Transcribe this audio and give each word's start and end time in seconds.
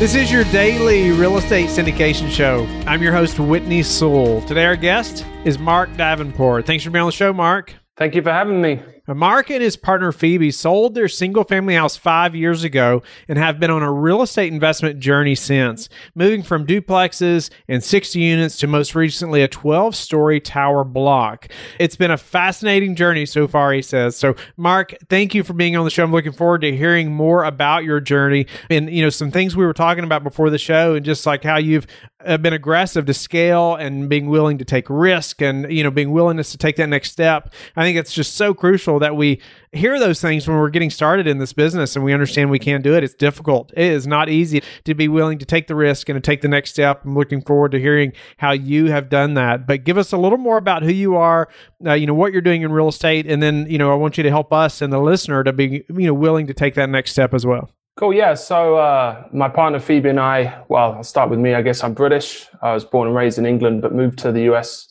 This 0.00 0.14
is 0.14 0.32
your 0.32 0.44
daily 0.44 1.10
real 1.10 1.36
estate 1.36 1.68
syndication 1.68 2.30
show. 2.30 2.64
I'm 2.86 3.02
your 3.02 3.12
host, 3.12 3.38
Whitney 3.38 3.82
Sewell. 3.82 4.40
Today, 4.46 4.64
our 4.64 4.74
guest 4.74 5.26
is 5.44 5.58
Mark 5.58 5.94
Davenport. 5.94 6.64
Thanks 6.64 6.84
for 6.84 6.90
being 6.90 7.02
on 7.02 7.08
the 7.08 7.12
show, 7.12 7.34
Mark. 7.34 7.74
Thank 7.98 8.14
you 8.14 8.22
for 8.22 8.32
having 8.32 8.62
me. 8.62 8.80
Mark 9.14 9.50
and 9.50 9.62
his 9.62 9.76
partner 9.76 10.12
Phoebe 10.12 10.50
sold 10.50 10.94
their 10.94 11.08
single 11.08 11.44
family 11.44 11.74
house 11.74 11.96
five 11.96 12.34
years 12.34 12.64
ago 12.64 13.02
and 13.28 13.38
have 13.38 13.58
been 13.58 13.70
on 13.70 13.82
a 13.82 13.92
real 13.92 14.22
estate 14.22 14.52
investment 14.52 15.00
journey 15.00 15.34
since, 15.34 15.88
moving 16.14 16.42
from 16.42 16.66
duplexes 16.66 17.50
and 17.68 17.82
60 17.82 18.18
units 18.18 18.56
to 18.58 18.66
most 18.66 18.94
recently 18.94 19.42
a 19.42 19.48
12 19.48 19.96
story 19.96 20.40
tower 20.40 20.84
block. 20.84 21.48
It's 21.78 21.96
been 21.96 22.10
a 22.10 22.16
fascinating 22.16 22.94
journey 22.94 23.26
so 23.26 23.48
far, 23.48 23.72
he 23.72 23.82
says. 23.82 24.16
So, 24.16 24.36
Mark, 24.56 24.94
thank 25.08 25.34
you 25.34 25.42
for 25.42 25.54
being 25.54 25.76
on 25.76 25.84
the 25.84 25.90
show. 25.90 26.04
I'm 26.04 26.12
looking 26.12 26.32
forward 26.32 26.60
to 26.60 26.76
hearing 26.76 27.12
more 27.12 27.44
about 27.44 27.84
your 27.84 28.00
journey 28.00 28.46
and, 28.68 28.90
you 28.90 29.02
know, 29.02 29.10
some 29.10 29.30
things 29.30 29.56
we 29.56 29.66
were 29.66 29.72
talking 29.72 30.04
about 30.04 30.22
before 30.22 30.50
the 30.50 30.58
show 30.58 30.94
and 30.94 31.04
just 31.04 31.26
like 31.26 31.42
how 31.42 31.56
you've 31.56 31.86
uh, 32.24 32.36
been 32.36 32.52
aggressive 32.52 33.06
to 33.06 33.14
scale 33.14 33.74
and 33.74 34.08
being 34.08 34.28
willing 34.28 34.58
to 34.58 34.64
take 34.64 34.88
risk 34.88 35.42
and, 35.42 35.70
you 35.72 35.82
know, 35.82 35.90
being 35.90 36.12
willingness 36.12 36.52
to 36.52 36.58
take 36.58 36.76
that 36.76 36.88
next 36.88 37.10
step. 37.10 37.52
I 37.76 37.82
think 37.82 37.96
it's 37.98 38.12
just 38.12 38.36
so 38.36 38.54
crucial 38.54 38.98
that 39.00 39.16
we 39.16 39.40
hear 39.72 39.98
those 39.98 40.20
things 40.20 40.48
when 40.48 40.56
we're 40.56 40.70
getting 40.70 40.90
started 40.90 41.26
in 41.26 41.38
this 41.38 41.52
business 41.52 41.96
and 41.96 42.04
we 42.04 42.12
understand 42.12 42.50
we 42.50 42.58
can't 42.58 42.82
do 42.82 42.94
it. 42.94 43.04
It's 43.04 43.14
difficult. 43.14 43.72
It 43.76 43.84
is 43.84 44.06
not 44.06 44.28
easy 44.28 44.62
to 44.84 44.94
be 44.94 45.08
willing 45.08 45.38
to 45.38 45.44
take 45.44 45.66
the 45.66 45.74
risk 45.74 46.08
and 46.08 46.16
to 46.16 46.20
take 46.20 46.40
the 46.40 46.48
next 46.48 46.70
step. 46.70 47.04
I'm 47.04 47.14
looking 47.14 47.42
forward 47.42 47.72
to 47.72 47.80
hearing 47.80 48.12
how 48.38 48.52
you 48.52 48.86
have 48.86 49.08
done 49.08 49.34
that. 49.34 49.66
But 49.66 49.84
give 49.84 49.98
us 49.98 50.12
a 50.12 50.16
little 50.16 50.38
more 50.38 50.56
about 50.56 50.82
who 50.82 50.92
you 50.92 51.16
are, 51.16 51.48
uh, 51.84 51.92
you 51.92 52.06
know, 52.06 52.14
what 52.14 52.32
you're 52.32 52.42
doing 52.42 52.62
in 52.62 52.72
real 52.72 52.88
estate. 52.88 53.26
And 53.26 53.42
then, 53.42 53.66
you 53.68 53.78
know, 53.78 53.92
I 53.92 53.94
want 53.94 54.16
you 54.16 54.22
to 54.22 54.30
help 54.30 54.52
us 54.52 54.80
and 54.82 54.92
the 54.92 55.00
listener 55.00 55.44
to 55.44 55.52
be, 55.52 55.84
you 55.88 56.06
know, 56.06 56.14
willing 56.14 56.46
to 56.46 56.54
take 56.54 56.74
that 56.74 56.88
next 56.88 57.12
step 57.12 57.34
as 57.34 57.44
well. 57.44 57.70
Cool. 57.96 58.14
Yeah. 58.14 58.34
So 58.34 58.76
uh, 58.76 59.26
my 59.32 59.48
partner 59.48 59.78
Phoebe 59.78 60.08
and 60.08 60.20
I, 60.20 60.62
well, 60.68 60.94
I'll 60.94 61.04
start 61.04 61.28
with 61.28 61.38
me. 61.38 61.54
I 61.54 61.62
guess 61.62 61.84
I'm 61.84 61.92
British. 61.92 62.46
I 62.62 62.72
was 62.72 62.84
born 62.84 63.08
and 63.08 63.16
raised 63.16 63.38
in 63.38 63.44
England, 63.44 63.82
but 63.82 63.94
moved 63.94 64.18
to 64.20 64.32
the 64.32 64.42
US 64.52 64.88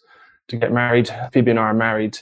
to 0.49 0.57
get 0.57 0.71
married. 0.71 1.09
Phoebe 1.31 1.51
and 1.51 1.59
I 1.59 1.63
are 1.63 1.73
married 1.73 2.19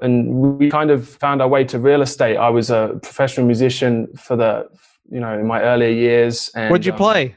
and 0.00 0.58
we 0.58 0.70
kind 0.70 0.90
of 0.90 1.08
found 1.08 1.42
our 1.42 1.48
way 1.48 1.64
to 1.64 1.78
real 1.78 2.02
estate. 2.02 2.36
I 2.36 2.50
was 2.50 2.70
a 2.70 2.98
professional 3.02 3.46
musician 3.46 4.08
for 4.16 4.36
the, 4.36 4.68
you 5.10 5.20
know, 5.20 5.38
in 5.38 5.46
my 5.46 5.60
earlier 5.62 5.90
years. 5.90 6.50
And, 6.54 6.70
What'd 6.70 6.86
you 6.86 6.92
um, 6.92 6.98
play? 6.98 7.34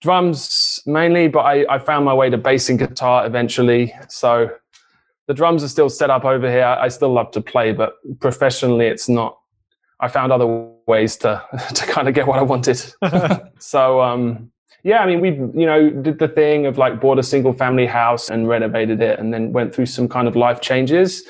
Drums 0.00 0.80
mainly, 0.86 1.28
but 1.28 1.40
I, 1.40 1.66
I 1.68 1.78
found 1.78 2.04
my 2.04 2.14
way 2.14 2.30
to 2.30 2.38
bass 2.38 2.68
and 2.68 2.78
guitar 2.78 3.26
eventually. 3.26 3.94
So 4.08 4.50
the 5.26 5.34
drums 5.34 5.64
are 5.64 5.68
still 5.68 5.88
set 5.88 6.10
up 6.10 6.24
over 6.24 6.50
here. 6.50 6.64
I 6.64 6.88
still 6.88 7.12
love 7.12 7.30
to 7.32 7.40
play, 7.40 7.72
but 7.72 7.94
professionally, 8.20 8.86
it's 8.86 9.08
not. 9.08 9.38
I 10.00 10.08
found 10.08 10.32
other 10.32 10.68
ways 10.88 11.16
to 11.18 11.42
to 11.74 11.86
kind 11.86 12.08
of 12.08 12.14
get 12.14 12.26
what 12.26 12.38
I 12.38 12.42
wanted. 12.42 12.82
so 13.58 14.00
um, 14.00 14.50
yeah, 14.82 14.98
I 14.98 15.06
mean, 15.06 15.20
we 15.20 15.30
you 15.60 15.66
know 15.66 15.90
did 15.90 16.18
the 16.18 16.26
thing 16.26 16.66
of 16.66 16.78
like 16.78 17.00
bought 17.00 17.20
a 17.20 17.22
single 17.22 17.52
family 17.52 17.86
house 17.86 18.28
and 18.28 18.48
renovated 18.48 19.00
it, 19.00 19.20
and 19.20 19.32
then 19.32 19.52
went 19.52 19.72
through 19.72 19.86
some 19.86 20.08
kind 20.08 20.26
of 20.26 20.34
life 20.34 20.60
changes 20.60 21.22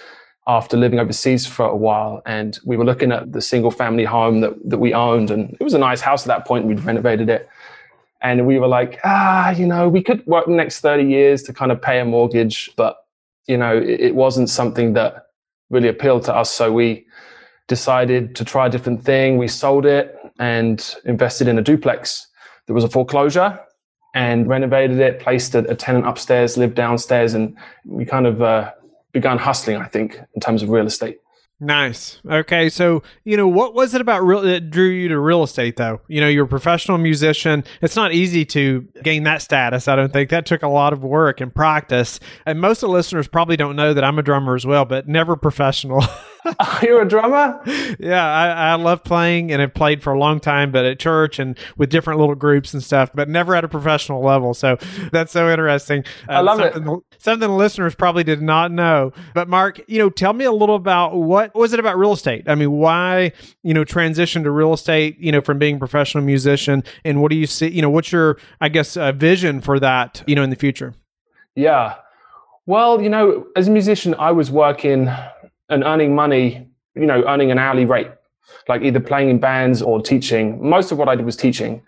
after 0.47 0.77
living 0.77 0.99
overseas 0.99 1.47
for 1.47 1.67
a 1.67 1.77
while. 1.77 2.23
And 2.27 2.59
we 2.65 2.77
were 2.77 2.85
looking 2.85 3.13
at 3.13 3.33
the 3.33 3.41
single 3.41 3.71
family 3.71 4.05
home 4.05 4.41
that, 4.41 4.55
that 4.69 4.79
we 4.79 4.93
owned. 4.93 5.31
And 5.31 5.57
it 5.59 5.63
was 5.63 5.75
a 5.75 5.79
nice 5.79 6.01
house 6.01 6.23
at 6.23 6.29
that 6.29 6.47
point. 6.47 6.67
We'd 6.67 6.85
renovated 6.85 7.29
it. 7.29 7.49
And 8.21 8.47
we 8.47 8.59
were 8.59 8.69
like, 8.69 9.01
ah, 9.05 9.51
you 9.51 9.67
know, 9.67 9.89
we 9.89 10.03
could 10.03 10.25
work 10.27 10.47
the 10.47 10.53
next 10.53 10.81
30 10.81 11.05
years 11.05 11.43
to 11.45 11.53
kind 11.53 11.73
of 11.73 11.81
pay 11.81 12.01
a 12.01 12.05
mortgage. 12.05 12.71
But, 12.77 12.97
you 13.47 13.57
know, 13.57 13.77
it, 13.77 14.01
it 14.01 14.15
wasn't 14.15 14.49
something 14.49 14.93
that 14.95 15.27
really 15.71 15.89
appealed 15.89 16.25
to 16.25 16.35
us. 16.35 16.51
So 16.51 16.73
we 16.73 17.07
decided 17.69 18.35
to 18.37 18.45
try 18.45 18.67
a 18.67 18.71
different 18.71 19.05
thing. 19.05 19.39
We 19.39 19.49
sold 19.49 19.87
it 19.87 20.17
and 20.39 20.95
invested 21.05 21.49
in 21.49 21.59
a 21.59 21.63
duplex. 21.63 22.27
There 22.67 22.75
was 22.75 22.85
a 22.85 22.89
foreclosure 22.89 23.59
and 24.15 24.47
renovated 24.47 24.99
it, 24.99 25.21
placed 25.21 25.55
a, 25.55 25.61
a 25.71 25.75
tenant 25.75 26.07
upstairs, 26.07 26.57
lived 26.57 26.75
downstairs, 26.75 27.35
and 27.35 27.57
we 27.85 28.05
kind 28.05 28.27
of 28.27 28.43
uh, 28.43 28.73
began 29.13 29.39
hustling, 29.39 29.77
I 29.77 29.87
think, 29.87 30.21
in 30.35 30.41
terms 30.41 30.63
of 30.63 30.69
real 30.69 30.87
estate. 30.87 31.19
Nice. 31.63 32.21
Okay, 32.29 32.69
so 32.69 33.05
you 33.23 33.37
know 33.37 33.47
what 33.47 33.73
was 33.73 33.95
it 33.95 34.01
about 34.01 34.25
real 34.25 34.41
that 34.41 34.71
drew 34.71 34.89
you 34.89 35.07
to 35.09 35.19
real 35.19 35.45
estate, 35.45 35.77
though? 35.77 36.01
You 36.09 36.21
know, 36.21 36.27
you're 36.27 36.47
a 36.47 36.49
professional 36.49 36.99
musician. 36.99 37.63
It's 37.81 37.95
not 37.95 38.13
easy 38.13 38.45
to 38.47 38.89
gain 39.05 39.23
that 39.25 39.43
status. 39.43 39.87
I 39.87 39.95
don't 39.95 40.13
think 40.13 40.31
that 40.31 40.45
took 40.45 40.65
a 40.65 40.69
lot 40.69 40.93
of 40.93 41.05
work 41.05 41.41
and 41.41 41.55
practice. 41.55 42.19
And 42.47 42.61
most 42.61 42.83
of 42.83 42.89
the 42.89 42.93
listeners 42.93 43.29
probably 43.29 43.57
don't 43.57 43.77
know 43.77 43.95
that 43.95 44.03
I'm 44.03 44.19
a 44.19 44.23
drummer 44.23 44.57
as 44.57 44.67
well, 44.67 44.85
but 44.85 45.07
never 45.07 45.37
professional. 45.37 46.03
You're 46.83 47.03
a 47.03 47.09
drummer? 47.09 47.61
Yeah, 47.99 48.25
I, 48.25 48.73
I 48.73 48.75
love 48.75 49.05
playing 49.05 49.53
and 49.53 49.61
have 49.61 49.75
played 49.75 50.03
for 50.03 50.13
a 50.13 50.19
long 50.19 50.41
time, 50.41 50.73
but 50.73 50.85
at 50.85 50.99
church 50.99 51.39
and 51.39 51.59
with 51.77 51.91
different 51.91 52.19
little 52.19 52.35
groups 52.35 52.75
and 52.75 52.83
stuff, 52.83 53.11
but 53.15 53.29
never 53.29 53.55
at 53.55 53.65
a 53.65 53.69
professional 53.69 54.23
level. 54.23 54.55
So 54.55 54.77
that's 55.13 55.33
so 55.33 55.51
interesting. 55.51 56.05
Uh, 56.29 56.33
I 56.33 56.41
love 56.41 56.59
something, 56.59 56.95
it. 56.95 57.01
Something 57.19 57.49
the 57.49 57.55
listeners 57.55 57.95
probably 57.95 58.25
did 58.25 58.43
not 58.43 58.73
know. 58.73 59.13
But 59.35 59.49
Mark, 59.49 59.81
you 59.89 59.99
know, 59.99 60.11
tell 60.11 60.33
me 60.33 60.45
a 60.45 60.53
little 60.53 60.75
about 60.75 61.15
what 61.15 61.55
was 61.55 61.73
it 61.73 61.81
about 61.81 61.97
real 61.99 62.13
estate? 62.13 62.49
I 62.49 62.55
mean, 62.55 62.73
why, 62.73 63.33
you 63.63 63.75
know, 63.75 63.85
transition 63.85 64.43
to 64.45 64.51
real 64.51 64.73
estate, 64.73 65.19
you 65.19 65.31
know, 65.31 65.41
from 65.41 65.59
being 65.59 65.77
a 65.77 65.79
professional 65.79 66.25
musician 66.25 66.83
and 67.05 67.23
what 67.23 67.31
do 67.31 67.37
you 67.37 67.47
see, 67.47 67.69
you 67.69 67.83
know, 67.83 67.91
what's 67.91 68.11
your, 68.11 68.39
I 68.61 68.69
guess, 68.69 68.97
uh, 68.97 69.13
vision 69.13 69.61
for 69.61 69.79
that, 69.81 70.23
you 70.27 70.35
know, 70.35 70.43
in 70.43 70.51
the 70.51 70.57
future? 70.57 70.95
Yeah. 71.55 71.97
Well, 72.67 73.03
you 73.03 73.09
know, 73.09 73.47
as 73.57 73.69
a 73.69 73.71
musician, 73.71 74.15
I 74.19 74.31
was 74.33 74.51
working 74.51 75.11
and 75.73 75.83
earning 75.85 76.15
money, 76.15 76.69
you 76.95 77.07
know, 77.07 77.25
earning 77.27 77.51
an 77.51 77.59
hourly 77.59 77.85
rate, 77.85 78.11
like 78.69 78.83
either 78.83 79.01
playing 79.01 79.31
in 79.31 79.39
bands 79.39 79.83
or 79.83 80.01
teaching. 80.01 80.69
Most 80.69 80.93
of 80.93 80.99
what 80.99 81.09
I 81.09 81.17
did 81.17 81.25
was 81.25 81.37
teaching. 81.37 81.83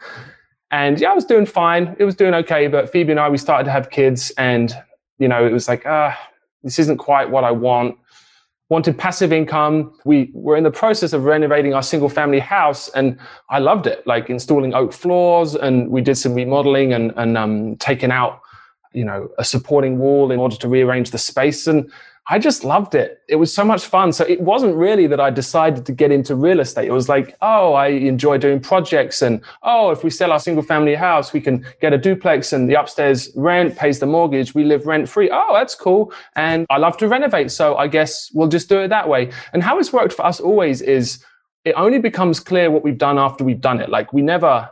And 0.70 0.98
yeah, 1.00 1.10
I 1.10 1.14
was 1.14 1.24
doing 1.24 1.46
fine. 1.46 1.94
It 1.98 2.04
was 2.04 2.16
doing 2.16 2.34
okay. 2.34 2.66
But 2.66 2.90
Phoebe 2.90 3.12
and 3.12 3.20
I, 3.20 3.28
we 3.28 3.38
started 3.38 3.64
to 3.64 3.70
have 3.70 3.90
kids 3.90 4.32
and, 4.38 4.74
you 5.18 5.28
know, 5.28 5.46
it 5.46 5.52
was 5.52 5.68
like, 5.68 5.84
ah, 5.86 6.18
this 6.62 6.78
isn't 6.78 6.96
quite 6.96 7.30
what 7.30 7.44
I 7.44 7.52
want. 7.52 7.96
Wanted 8.70 8.98
passive 8.98 9.30
income. 9.30 9.92
We 10.06 10.30
were 10.32 10.56
in 10.56 10.64
the 10.64 10.70
process 10.70 11.12
of 11.12 11.24
renovating 11.24 11.74
our 11.74 11.82
single 11.82 12.08
family 12.08 12.40
house 12.40 12.88
and 12.88 13.18
I 13.50 13.58
loved 13.58 13.86
it, 13.86 14.04
like 14.06 14.30
installing 14.30 14.74
oak 14.74 14.92
floors 14.92 15.54
and 15.54 15.90
we 15.90 16.00
did 16.00 16.16
some 16.16 16.34
remodeling 16.34 16.94
and, 16.94 17.12
and 17.16 17.36
um, 17.36 17.76
taking 17.76 18.10
out, 18.10 18.40
you 18.94 19.04
know, 19.04 19.28
a 19.38 19.44
supporting 19.44 19.98
wall 19.98 20.32
in 20.32 20.40
order 20.40 20.56
to 20.56 20.66
rearrange 20.66 21.10
the 21.10 21.18
space. 21.18 21.66
And 21.66 21.92
I 22.28 22.38
just 22.38 22.64
loved 22.64 22.94
it. 22.94 23.20
It 23.28 23.36
was 23.36 23.52
so 23.52 23.66
much 23.66 23.84
fun. 23.84 24.10
So 24.10 24.24
it 24.24 24.40
wasn't 24.40 24.76
really 24.76 25.06
that 25.08 25.20
I 25.20 25.28
decided 25.28 25.84
to 25.84 25.92
get 25.92 26.10
into 26.10 26.34
real 26.34 26.60
estate. 26.60 26.88
It 26.88 26.92
was 26.92 27.06
like, 27.06 27.36
oh, 27.42 27.74
I 27.74 27.88
enjoy 27.88 28.38
doing 28.38 28.60
projects. 28.60 29.20
And 29.20 29.42
oh, 29.62 29.90
if 29.90 30.02
we 30.02 30.08
sell 30.08 30.32
our 30.32 30.38
single 30.38 30.62
family 30.62 30.94
house, 30.94 31.34
we 31.34 31.42
can 31.42 31.66
get 31.82 31.92
a 31.92 31.98
duplex 31.98 32.54
and 32.54 32.68
the 32.68 32.80
upstairs 32.80 33.30
rent 33.36 33.76
pays 33.76 33.98
the 33.98 34.06
mortgage. 34.06 34.54
We 34.54 34.64
live 34.64 34.86
rent 34.86 35.06
free. 35.06 35.28
Oh, 35.30 35.50
that's 35.52 35.74
cool. 35.74 36.14
And 36.34 36.64
I 36.70 36.78
love 36.78 36.96
to 36.98 37.08
renovate. 37.08 37.50
So 37.50 37.76
I 37.76 37.88
guess 37.88 38.30
we'll 38.32 38.48
just 38.48 38.70
do 38.70 38.80
it 38.80 38.88
that 38.88 39.06
way. 39.06 39.30
And 39.52 39.62
how 39.62 39.78
it's 39.78 39.92
worked 39.92 40.14
for 40.14 40.24
us 40.24 40.40
always 40.40 40.80
is 40.80 41.22
it 41.66 41.74
only 41.76 41.98
becomes 41.98 42.40
clear 42.40 42.70
what 42.70 42.82
we've 42.82 42.96
done 42.96 43.18
after 43.18 43.44
we've 43.44 43.60
done 43.60 43.80
it. 43.82 43.90
Like 43.90 44.14
we 44.14 44.22
never, 44.22 44.70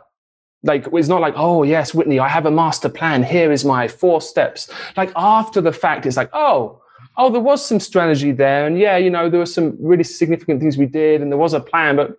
like 0.63 0.87
it's 0.91 1.07
not 1.09 1.19
like 1.19 1.33
oh 1.35 1.63
yes 1.63 1.93
whitney 1.93 2.19
i 2.19 2.27
have 2.29 2.45
a 2.45 2.51
master 2.51 2.87
plan 2.87 3.21
here 3.21 3.51
is 3.51 3.65
my 3.65 3.85
four 3.85 4.21
steps 4.21 4.71
like 4.95 5.11
after 5.17 5.59
the 5.59 5.73
fact 5.73 6.05
it's 6.05 6.15
like 6.15 6.29
oh 6.31 6.81
oh, 7.17 7.29
there 7.29 7.41
was 7.41 7.65
some 7.65 7.79
strategy 7.79 8.31
there. 8.31 8.65
And 8.65 8.77
yeah, 8.77 8.97
you 8.97 9.09
know, 9.09 9.29
there 9.29 9.39
were 9.39 9.45
some 9.45 9.77
really 9.79 10.03
significant 10.03 10.59
things 10.59 10.77
we 10.77 10.85
did 10.85 11.21
and 11.21 11.31
there 11.31 11.37
was 11.37 11.53
a 11.53 11.59
plan. 11.59 11.95
But 11.95 12.17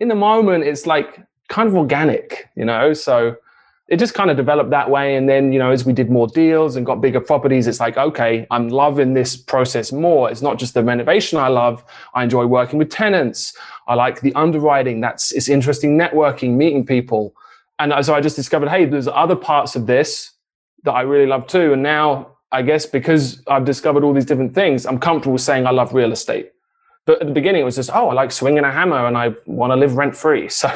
in 0.00 0.08
the 0.08 0.14
moment, 0.14 0.64
it's 0.64 0.86
like 0.86 1.24
kind 1.48 1.68
of 1.68 1.76
organic, 1.76 2.48
you 2.56 2.64
know? 2.64 2.92
So 2.92 3.36
it 3.88 3.98
just 3.98 4.14
kind 4.14 4.30
of 4.30 4.36
developed 4.36 4.70
that 4.70 4.90
way. 4.90 5.14
And 5.14 5.28
then, 5.28 5.52
you 5.52 5.58
know, 5.58 5.70
as 5.70 5.84
we 5.84 5.92
did 5.92 6.10
more 6.10 6.26
deals 6.26 6.74
and 6.74 6.86
got 6.86 7.00
bigger 7.00 7.20
properties, 7.20 7.66
it's 7.66 7.80
like, 7.80 7.96
okay, 7.96 8.46
I'm 8.50 8.68
loving 8.68 9.14
this 9.14 9.36
process 9.36 9.92
more. 9.92 10.30
It's 10.30 10.42
not 10.42 10.58
just 10.58 10.74
the 10.74 10.82
renovation 10.82 11.38
I 11.38 11.48
love. 11.48 11.84
I 12.14 12.24
enjoy 12.24 12.46
working 12.46 12.78
with 12.78 12.90
tenants. 12.90 13.56
I 13.86 13.94
like 13.94 14.20
the 14.22 14.34
underwriting. 14.34 15.00
That's, 15.00 15.32
it's 15.32 15.48
interesting 15.48 15.98
networking, 15.98 16.54
meeting 16.54 16.84
people. 16.86 17.34
And 17.78 18.04
so 18.04 18.14
I 18.14 18.20
just 18.20 18.36
discovered, 18.36 18.68
hey, 18.68 18.84
there's 18.86 19.08
other 19.08 19.36
parts 19.36 19.76
of 19.76 19.86
this 19.86 20.30
that 20.84 20.92
I 20.92 21.02
really 21.02 21.26
love 21.26 21.46
too. 21.46 21.72
And 21.72 21.82
now 21.82 22.33
I 22.54 22.62
guess 22.62 22.86
because 22.86 23.42
I've 23.48 23.64
discovered 23.64 24.04
all 24.04 24.14
these 24.14 24.24
different 24.24 24.54
things, 24.54 24.86
I'm 24.86 25.00
comfortable 25.00 25.38
saying 25.38 25.66
I 25.66 25.72
love 25.72 25.92
real 25.92 26.12
estate. 26.12 26.52
But 27.04 27.20
at 27.20 27.26
the 27.26 27.34
beginning, 27.34 27.62
it 27.62 27.64
was 27.64 27.74
just, 27.74 27.90
oh, 27.92 28.10
I 28.10 28.14
like 28.14 28.30
swinging 28.30 28.62
a 28.62 28.70
hammer 28.70 29.06
and 29.06 29.18
I 29.18 29.34
want 29.46 29.72
to 29.72 29.76
live 29.76 29.96
rent 29.96 30.16
free. 30.16 30.48
So 30.60 30.70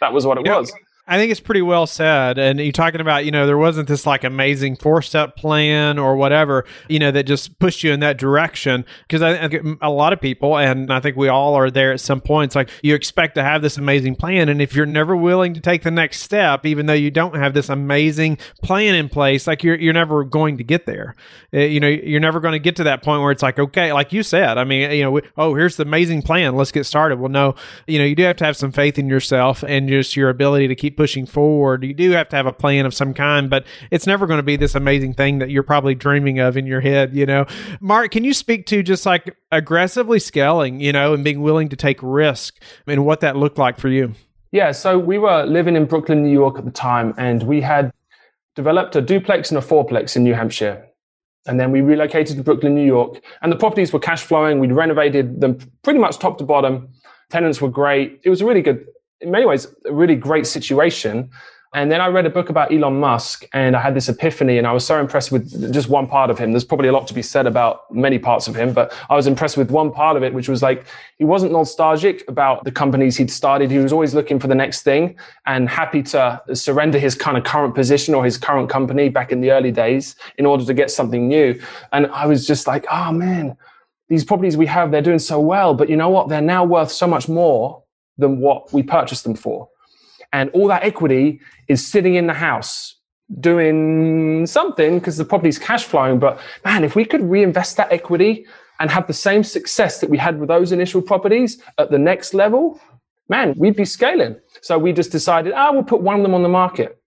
that 0.00 0.12
was 0.12 0.26
what 0.26 0.38
it 0.38 0.46
you 0.46 0.52
was. 0.52 0.72
Know, 0.72 0.78
I 1.08 1.18
think 1.18 1.30
it's 1.30 1.40
pretty 1.40 1.62
well 1.62 1.86
said. 1.86 2.36
And 2.36 2.58
you're 2.58 2.72
talking 2.72 3.00
about, 3.00 3.24
you 3.24 3.30
know, 3.30 3.46
there 3.46 3.56
wasn't 3.56 3.86
this 3.86 4.06
like 4.06 4.24
amazing 4.24 4.76
four 4.76 5.02
step 5.02 5.36
plan 5.36 5.98
or 5.98 6.16
whatever, 6.16 6.64
you 6.88 6.98
know, 6.98 7.12
that 7.12 7.24
just 7.24 7.58
pushed 7.60 7.84
you 7.84 7.92
in 7.92 8.00
that 8.00 8.18
direction. 8.18 8.84
Because 9.06 9.22
I, 9.22 9.48
think 9.48 9.78
a 9.80 9.90
lot 9.90 10.12
of 10.12 10.20
people, 10.20 10.58
and 10.58 10.92
I 10.92 10.98
think 10.98 11.16
we 11.16 11.28
all 11.28 11.54
are 11.54 11.70
there 11.70 11.92
at 11.92 12.00
some 12.00 12.20
points, 12.20 12.56
like 12.56 12.70
you 12.82 12.94
expect 12.94 13.36
to 13.36 13.44
have 13.44 13.62
this 13.62 13.76
amazing 13.76 14.16
plan. 14.16 14.48
And 14.48 14.60
if 14.60 14.74
you're 14.74 14.84
never 14.84 15.16
willing 15.16 15.54
to 15.54 15.60
take 15.60 15.84
the 15.84 15.92
next 15.92 16.22
step, 16.22 16.66
even 16.66 16.86
though 16.86 16.92
you 16.92 17.12
don't 17.12 17.36
have 17.36 17.54
this 17.54 17.68
amazing 17.68 18.38
plan 18.62 18.96
in 18.96 19.08
place, 19.08 19.46
like 19.46 19.62
you're, 19.62 19.78
you're 19.78 19.94
never 19.94 20.24
going 20.24 20.58
to 20.58 20.64
get 20.64 20.86
there. 20.86 21.14
Uh, 21.54 21.58
you 21.58 21.78
know, 21.78 21.88
you're 21.88 22.20
never 22.20 22.40
going 22.40 22.52
to 22.52 22.58
get 22.58 22.74
to 22.76 22.84
that 22.84 23.04
point 23.04 23.22
where 23.22 23.30
it's 23.30 23.44
like, 23.44 23.60
okay, 23.60 23.92
like 23.92 24.12
you 24.12 24.24
said, 24.24 24.58
I 24.58 24.64
mean, 24.64 24.90
you 24.90 25.04
know, 25.04 25.20
oh, 25.36 25.54
here's 25.54 25.76
the 25.76 25.84
amazing 25.84 26.22
plan. 26.22 26.56
Let's 26.56 26.72
get 26.72 26.84
started. 26.84 27.20
Well, 27.20 27.30
no, 27.30 27.54
you 27.86 28.00
know, 28.00 28.04
you 28.04 28.16
do 28.16 28.24
have 28.24 28.36
to 28.36 28.44
have 28.44 28.56
some 28.56 28.72
faith 28.72 28.98
in 28.98 29.08
yourself 29.08 29.62
and 29.62 29.88
just 29.88 30.16
your 30.16 30.30
ability 30.30 30.66
to 30.66 30.74
keep 30.74 30.95
pushing 30.96 31.26
forward. 31.26 31.84
You 31.84 31.94
do 31.94 32.10
have 32.12 32.28
to 32.30 32.36
have 32.36 32.46
a 32.46 32.52
plan 32.52 32.86
of 32.86 32.94
some 32.94 33.14
kind, 33.14 33.50
but 33.50 33.64
it's 33.90 34.06
never 34.06 34.26
going 34.26 34.38
to 34.38 34.42
be 34.42 34.56
this 34.56 34.74
amazing 34.74 35.14
thing 35.14 35.38
that 35.38 35.50
you're 35.50 35.62
probably 35.62 35.94
dreaming 35.94 36.38
of 36.38 36.56
in 36.56 36.66
your 36.66 36.80
head, 36.80 37.14
you 37.14 37.26
know. 37.26 37.46
Mark, 37.80 38.10
can 38.10 38.24
you 38.24 38.34
speak 38.34 38.66
to 38.66 38.82
just 38.82 39.06
like 39.06 39.36
aggressively 39.52 40.18
scaling, 40.18 40.80
you 40.80 40.92
know, 40.92 41.14
and 41.14 41.22
being 41.22 41.42
willing 41.42 41.68
to 41.68 41.76
take 41.76 41.98
risk 42.02 42.60
and 42.86 43.04
what 43.04 43.20
that 43.20 43.36
looked 43.36 43.58
like 43.58 43.78
for 43.78 43.88
you? 43.88 44.14
Yeah, 44.52 44.72
so 44.72 44.98
we 44.98 45.18
were 45.18 45.44
living 45.44 45.76
in 45.76 45.84
Brooklyn, 45.84 46.22
New 46.22 46.32
York 46.32 46.58
at 46.58 46.64
the 46.64 46.70
time, 46.70 47.14
and 47.18 47.42
we 47.42 47.60
had 47.60 47.92
developed 48.54 48.96
a 48.96 49.02
duplex 49.02 49.50
and 49.50 49.58
a 49.58 49.60
fourplex 49.60 50.16
in 50.16 50.24
New 50.24 50.34
Hampshire. 50.34 50.86
And 51.46 51.60
then 51.60 51.70
we 51.70 51.80
relocated 51.80 52.36
to 52.36 52.42
Brooklyn, 52.42 52.74
New 52.74 52.84
York, 52.84 53.20
and 53.42 53.52
the 53.52 53.56
properties 53.56 53.92
were 53.92 54.00
cash 54.00 54.22
flowing. 54.22 54.58
We'd 54.58 54.72
renovated 54.72 55.40
them 55.40 55.58
pretty 55.82 55.98
much 55.98 56.18
top 56.18 56.38
to 56.38 56.44
bottom. 56.44 56.88
Tenants 57.30 57.60
were 57.60 57.68
great. 57.68 58.20
It 58.24 58.30
was 58.30 58.40
a 58.40 58.46
really 58.46 58.62
good 58.62 58.86
in 59.20 59.30
many 59.30 59.46
ways, 59.46 59.66
a 59.84 59.92
really 59.92 60.16
great 60.16 60.46
situation. 60.46 61.30
And 61.74 61.92
then 61.92 62.00
I 62.00 62.06
read 62.06 62.24
a 62.24 62.30
book 62.30 62.48
about 62.48 62.72
Elon 62.72 62.98
Musk 63.00 63.44
and 63.52 63.76
I 63.76 63.80
had 63.82 63.94
this 63.94 64.08
epiphany 64.08 64.56
and 64.56 64.66
I 64.66 64.72
was 64.72 64.86
so 64.86 64.98
impressed 64.98 65.30
with 65.30 65.72
just 65.74 65.90
one 65.90 66.06
part 66.06 66.30
of 66.30 66.38
him. 66.38 66.52
There's 66.52 66.64
probably 66.64 66.88
a 66.88 66.92
lot 66.92 67.06
to 67.08 67.12
be 67.12 67.20
said 67.20 67.46
about 67.46 67.92
many 67.92 68.18
parts 68.18 68.48
of 68.48 68.54
him, 68.54 68.72
but 68.72 68.96
I 69.10 69.16
was 69.16 69.26
impressed 69.26 69.58
with 69.58 69.70
one 69.70 69.92
part 69.92 70.16
of 70.16 70.22
it, 70.22 70.32
which 70.32 70.48
was 70.48 70.62
like 70.62 70.86
he 71.18 71.24
wasn't 71.24 71.52
nostalgic 71.52 72.24
about 72.28 72.64
the 72.64 72.72
companies 72.72 73.16
he'd 73.16 73.30
started. 73.30 73.70
He 73.70 73.78
was 73.78 73.92
always 73.92 74.14
looking 74.14 74.38
for 74.38 74.46
the 74.46 74.54
next 74.54 74.84
thing 74.84 75.16
and 75.44 75.68
happy 75.68 76.02
to 76.04 76.40
surrender 76.54 76.98
his 76.98 77.14
kind 77.14 77.36
of 77.36 77.44
current 77.44 77.74
position 77.74 78.14
or 78.14 78.24
his 78.24 78.38
current 78.38 78.70
company 78.70 79.10
back 79.10 79.30
in 79.30 79.42
the 79.42 79.50
early 79.50 79.72
days 79.72 80.14
in 80.38 80.46
order 80.46 80.64
to 80.64 80.72
get 80.72 80.90
something 80.90 81.28
new. 81.28 81.60
And 81.92 82.06
I 82.06 82.26
was 82.26 82.46
just 82.46 82.66
like, 82.66 82.86
oh 82.90 83.12
man, 83.12 83.54
these 84.08 84.24
properties 84.24 84.56
we 84.56 84.66
have, 84.66 84.92
they're 84.92 85.02
doing 85.02 85.18
so 85.18 85.40
well, 85.40 85.74
but 85.74 85.90
you 85.90 85.96
know 85.96 86.08
what? 86.08 86.28
They're 86.28 86.40
now 86.40 86.64
worth 86.64 86.92
so 86.92 87.06
much 87.06 87.28
more 87.28 87.82
than 88.18 88.40
what 88.40 88.72
we 88.72 88.82
purchased 88.82 89.24
them 89.24 89.34
for. 89.34 89.68
And 90.32 90.50
all 90.50 90.68
that 90.68 90.82
equity 90.82 91.40
is 91.68 91.86
sitting 91.86 92.14
in 92.14 92.26
the 92.26 92.34
house 92.34 92.96
doing 93.40 94.46
something 94.46 94.98
because 94.98 95.16
the 95.16 95.24
property's 95.24 95.58
cash 95.58 95.84
flowing. 95.84 96.18
But 96.18 96.38
man, 96.64 96.84
if 96.84 96.94
we 96.94 97.04
could 97.04 97.22
reinvest 97.22 97.76
that 97.76 97.92
equity 97.92 98.46
and 98.78 98.90
have 98.90 99.06
the 99.06 99.12
same 99.12 99.42
success 99.42 100.00
that 100.00 100.10
we 100.10 100.18
had 100.18 100.38
with 100.38 100.48
those 100.48 100.72
initial 100.72 101.02
properties 101.02 101.60
at 101.78 101.90
the 101.90 101.98
next 101.98 102.34
level, 102.34 102.80
man, 103.28 103.54
we'd 103.56 103.76
be 103.76 103.84
scaling. 103.84 104.36
So 104.62 104.78
we 104.78 104.92
just 104.92 105.10
decided, 105.10 105.52
ah, 105.54 105.68
oh, 105.68 105.74
we'll 105.74 105.82
put 105.82 106.02
one 106.02 106.16
of 106.16 106.22
them 106.22 106.34
on 106.34 106.42
the 106.42 106.48
market. 106.48 107.00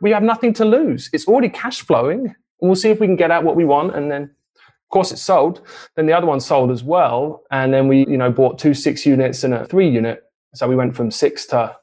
We 0.00 0.10
have 0.10 0.22
nothing 0.22 0.52
to 0.54 0.64
lose. 0.64 1.10
It's 1.12 1.26
already 1.26 1.48
cash 1.48 1.80
flowing. 1.82 2.34
And 2.60 2.68
we'll 2.68 2.76
see 2.76 2.90
if 2.90 2.98
we 2.98 3.06
can 3.06 3.16
get 3.16 3.30
out 3.30 3.44
what 3.44 3.56
we 3.56 3.64
want 3.64 3.94
and 3.94 4.10
then 4.10 4.34
of 4.88 4.90
course, 4.90 5.12
it 5.12 5.18
sold. 5.18 5.60
Then 5.96 6.06
the 6.06 6.14
other 6.14 6.26
one 6.26 6.40
sold 6.40 6.70
as 6.70 6.82
well, 6.82 7.42
and 7.50 7.74
then 7.74 7.88
we, 7.88 8.06
you 8.06 8.16
know, 8.16 8.30
bought 8.30 8.58
two 8.58 8.72
six 8.72 9.04
units 9.04 9.44
and 9.44 9.52
a 9.52 9.66
three 9.66 9.86
unit. 9.86 10.24
So 10.54 10.66
we 10.66 10.76
went 10.76 10.96
from 10.96 11.10
six 11.10 11.44
to, 11.46 11.76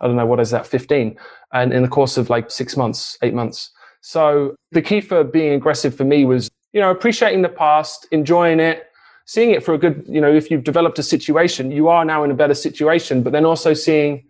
I 0.00 0.06
don't 0.06 0.16
know, 0.16 0.26
what 0.26 0.40
is 0.40 0.50
that, 0.50 0.66
fifteen, 0.66 1.16
and 1.54 1.72
in 1.72 1.82
the 1.82 1.88
course 1.88 2.18
of 2.18 2.28
like 2.28 2.50
six 2.50 2.76
months, 2.76 3.16
eight 3.22 3.32
months. 3.32 3.70
So 4.02 4.54
the 4.72 4.82
key 4.82 5.00
for 5.00 5.24
being 5.24 5.54
aggressive 5.54 5.94
for 5.94 6.04
me 6.04 6.26
was, 6.26 6.50
you 6.74 6.82
know, 6.82 6.90
appreciating 6.90 7.40
the 7.40 7.48
past, 7.48 8.06
enjoying 8.10 8.60
it, 8.60 8.88
seeing 9.24 9.52
it 9.52 9.64
for 9.64 9.72
a 9.72 9.78
good, 9.78 10.04
you 10.06 10.20
know, 10.20 10.30
if 10.30 10.50
you've 10.50 10.64
developed 10.64 10.98
a 10.98 11.02
situation, 11.02 11.70
you 11.70 11.88
are 11.88 12.04
now 12.04 12.24
in 12.24 12.30
a 12.30 12.34
better 12.34 12.54
situation, 12.54 13.22
but 13.22 13.32
then 13.32 13.46
also 13.46 13.72
seeing, 13.72 14.22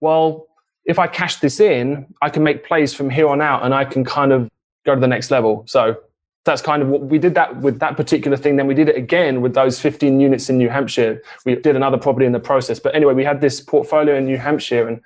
well, 0.00 0.46
if 0.84 1.00
I 1.00 1.08
cash 1.08 1.36
this 1.36 1.58
in, 1.58 2.06
I 2.22 2.30
can 2.30 2.44
make 2.44 2.64
plays 2.64 2.94
from 2.94 3.10
here 3.10 3.28
on 3.28 3.40
out 3.40 3.64
and 3.64 3.74
I 3.74 3.84
can 3.84 4.04
kind 4.04 4.32
of 4.32 4.48
go 4.86 4.94
to 4.94 5.00
the 5.00 5.08
next 5.08 5.32
level. 5.32 5.64
So 5.66 5.96
that's 6.44 6.62
kind 6.62 6.82
of 6.82 6.88
what 6.88 7.02
we 7.02 7.18
did 7.18 7.34
that 7.34 7.60
with 7.60 7.78
that 7.78 7.96
particular 7.96 8.36
thing. 8.36 8.56
Then 8.56 8.66
we 8.66 8.74
did 8.74 8.88
it 8.88 8.96
again 8.96 9.40
with 9.40 9.54
those 9.54 9.80
15 9.80 10.18
units 10.18 10.50
in 10.50 10.58
New 10.58 10.68
Hampshire. 10.68 11.22
We 11.44 11.54
did 11.54 11.76
another 11.76 11.98
property 11.98 12.26
in 12.26 12.32
the 12.32 12.40
process. 12.40 12.80
But 12.80 12.94
anyway, 12.94 13.14
we 13.14 13.24
had 13.24 13.40
this 13.40 13.60
portfolio 13.60 14.16
in 14.16 14.24
New 14.24 14.38
Hampshire. 14.38 14.88
And 14.88 15.00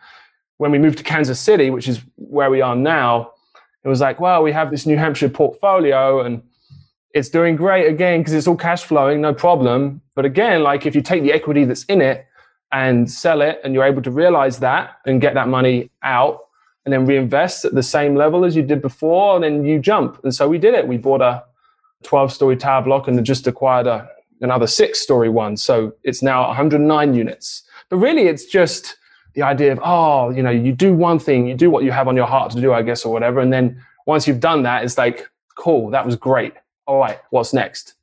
when 0.56 0.70
we 0.70 0.78
moved 0.78 0.98
to 0.98 1.04
Kansas 1.04 1.38
City, 1.38 1.68
which 1.68 1.88
is 1.88 2.00
where 2.16 2.50
we 2.50 2.62
are 2.62 2.74
now, 2.74 3.32
it 3.84 3.88
was 3.88 4.00
like, 4.00 4.18
well, 4.18 4.42
we 4.42 4.52
have 4.52 4.70
this 4.70 4.86
New 4.86 4.96
Hampshire 4.96 5.28
portfolio 5.28 6.22
and 6.22 6.42
it's 7.12 7.28
doing 7.28 7.56
great 7.56 7.86
again 7.86 8.20
because 8.20 8.34
it's 8.34 8.46
all 8.46 8.56
cash 8.56 8.84
flowing, 8.84 9.20
no 9.20 9.32
problem. 9.32 10.00
But 10.14 10.24
again, 10.24 10.62
like 10.62 10.86
if 10.86 10.94
you 10.94 11.02
take 11.02 11.22
the 11.22 11.32
equity 11.32 11.64
that's 11.64 11.84
in 11.84 12.00
it 12.00 12.26
and 12.72 13.10
sell 13.10 13.42
it 13.42 13.60
and 13.62 13.74
you're 13.74 13.84
able 13.84 14.02
to 14.02 14.10
realize 14.10 14.58
that 14.58 14.98
and 15.06 15.20
get 15.20 15.34
that 15.34 15.48
money 15.48 15.90
out, 16.02 16.45
and 16.86 16.92
then 16.92 17.04
reinvest 17.04 17.64
at 17.64 17.74
the 17.74 17.82
same 17.82 18.14
level 18.14 18.44
as 18.44 18.54
you 18.54 18.62
did 18.62 18.80
before, 18.80 19.34
and 19.34 19.44
then 19.44 19.64
you 19.64 19.80
jump. 19.80 20.22
And 20.22 20.32
so 20.32 20.48
we 20.48 20.56
did 20.56 20.72
it. 20.72 20.86
We 20.86 20.96
bought 20.96 21.20
a 21.20 21.44
12 22.04 22.32
story 22.32 22.56
tower 22.56 22.80
block 22.80 23.08
and 23.08 23.22
just 23.26 23.46
acquired 23.48 23.88
a, 23.88 24.08
another 24.40 24.68
six 24.68 25.00
story 25.00 25.28
one. 25.28 25.56
So 25.56 25.92
it's 26.04 26.22
now 26.22 26.46
109 26.46 27.12
units. 27.12 27.64
But 27.88 27.96
really, 27.96 28.28
it's 28.28 28.44
just 28.44 28.96
the 29.34 29.42
idea 29.42 29.72
of, 29.72 29.80
oh, 29.82 30.30
you 30.30 30.42
know, 30.44 30.50
you 30.50 30.72
do 30.72 30.94
one 30.94 31.18
thing, 31.18 31.48
you 31.48 31.54
do 31.54 31.70
what 31.70 31.82
you 31.82 31.90
have 31.90 32.06
on 32.06 32.14
your 32.14 32.26
heart 32.26 32.52
to 32.52 32.60
do, 32.60 32.72
I 32.72 32.82
guess, 32.82 33.04
or 33.04 33.12
whatever. 33.12 33.40
And 33.40 33.52
then 33.52 33.82
once 34.06 34.28
you've 34.28 34.40
done 34.40 34.62
that, 34.62 34.84
it's 34.84 34.96
like, 34.96 35.28
cool, 35.56 35.90
that 35.90 36.06
was 36.06 36.14
great. 36.14 36.54
All 36.86 36.98
right, 36.98 37.18
what's 37.30 37.52
next? 37.52 37.94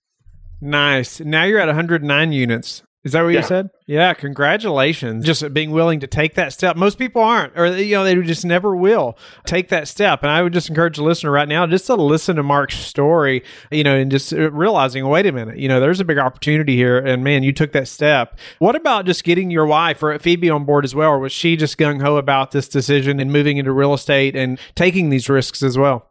Nice. 0.59 1.21
Now 1.21 1.45
you're 1.45 1.59
at 1.59 1.67
109 1.67 2.31
units. 2.33 2.83
Is 3.03 3.11
that 3.11 3.23
what 3.23 3.33
yeah. 3.33 3.41
you 3.41 3.45
said? 3.45 3.69
Yeah, 3.85 4.13
congratulations. 4.13 5.25
Just 5.25 5.53
being 5.53 5.71
willing 5.71 5.99
to 5.99 6.07
take 6.07 6.35
that 6.35 6.53
step. 6.53 6.77
Most 6.77 6.97
people 6.97 7.21
aren't, 7.21 7.57
or, 7.59 7.67
you 7.67 7.95
know, 7.95 8.05
they 8.05 8.15
just 8.21 8.45
never 8.45 8.73
will 8.73 9.17
take 9.45 9.67
that 9.69 9.89
step. 9.89 10.23
And 10.23 10.31
I 10.31 10.41
would 10.41 10.53
just 10.53 10.69
encourage 10.69 10.95
the 10.95 11.03
listener 11.03 11.29
right 11.29 11.47
now 11.47 11.67
just 11.67 11.85
to 11.87 11.95
listen 11.95 12.37
to 12.37 12.43
Mark's 12.43 12.77
story, 12.77 13.43
you 13.71 13.83
know, 13.83 13.95
and 13.95 14.09
just 14.09 14.31
uh, 14.31 14.49
realizing, 14.51 15.05
wait 15.05 15.25
a 15.25 15.33
minute, 15.33 15.57
you 15.57 15.67
know, 15.67 15.81
there's 15.81 15.99
a 15.99 16.05
big 16.05 16.17
opportunity 16.17 16.77
here. 16.77 16.97
And 16.97 17.25
man, 17.25 17.43
you 17.43 17.51
took 17.51 17.73
that 17.73 17.89
step. 17.89 18.39
What 18.59 18.77
about 18.77 19.05
just 19.05 19.25
getting 19.25 19.51
your 19.51 19.65
wife 19.65 20.01
or 20.01 20.17
Phoebe 20.17 20.49
on 20.49 20.63
board 20.63 20.85
as 20.85 20.95
well? 20.95 21.11
Or 21.11 21.19
was 21.19 21.33
she 21.33 21.57
just 21.57 21.77
gung 21.77 22.01
ho 22.01 22.15
about 22.15 22.51
this 22.51 22.69
decision 22.69 23.19
and 23.19 23.33
moving 23.33 23.57
into 23.57 23.73
real 23.73 23.93
estate 23.93 24.33
and 24.33 24.57
taking 24.75 25.09
these 25.09 25.27
risks 25.27 25.61
as 25.61 25.77
well? 25.77 26.09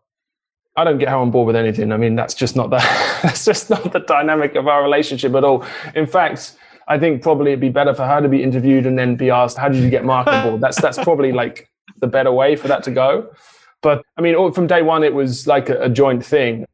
I 0.77 0.85
don't 0.85 0.99
get 0.99 1.09
her 1.09 1.17
on 1.17 1.31
board 1.31 1.47
with 1.47 1.57
anything. 1.57 1.93
I 1.93 1.97
mean, 1.97 2.17
that's 2.17 2.35
just 2.35 2.57
not 2.57 2.71
the 2.71 2.77
that's 3.23 3.45
just 3.45 3.71
not 3.71 3.93
the 3.93 4.01
dynamic 4.01 4.57
of 4.57 4.69
our 4.69 4.83
relationship 4.83 5.35
at 5.35 5.45
all. 5.45 5.65
In 5.95 6.07
fact, 6.07 6.57
I 6.89 6.99
think 6.99 7.23
probably 7.23 7.53
it'd 7.53 7.61
be 7.61 7.69
better 7.69 7.95
for 7.95 8.07
her 8.07 8.21
to 8.21 8.29
be 8.29 8.43
interviewed 8.43 8.87
and 8.87 8.99
then 8.99 9.17
be 9.17 9.31
asked, 9.31 9.57
"How 9.57 9.69
did 9.69 9.83
you 9.83 9.91
get 9.91 10.05
Mark 10.05 10.27
on 10.27 10.49
board?" 10.49 10.61
That's 10.61 10.81
that's 10.81 10.99
probably 10.99 11.33
like 11.43 11.71
the 12.01 12.07
better 12.07 12.33
way 12.33 12.57
for 12.57 12.69
that 12.69 12.83
to 12.85 12.91
go. 12.91 13.31
But 13.83 14.05
I 14.17 14.21
mean, 14.23 14.53
from 14.53 14.67
day 14.67 14.83
one, 14.83 15.03
it 15.03 15.15
was 15.15 15.47
like 15.47 15.69
a, 15.69 15.83
a 15.83 15.89
joint 15.89 16.25
thing. 16.25 16.67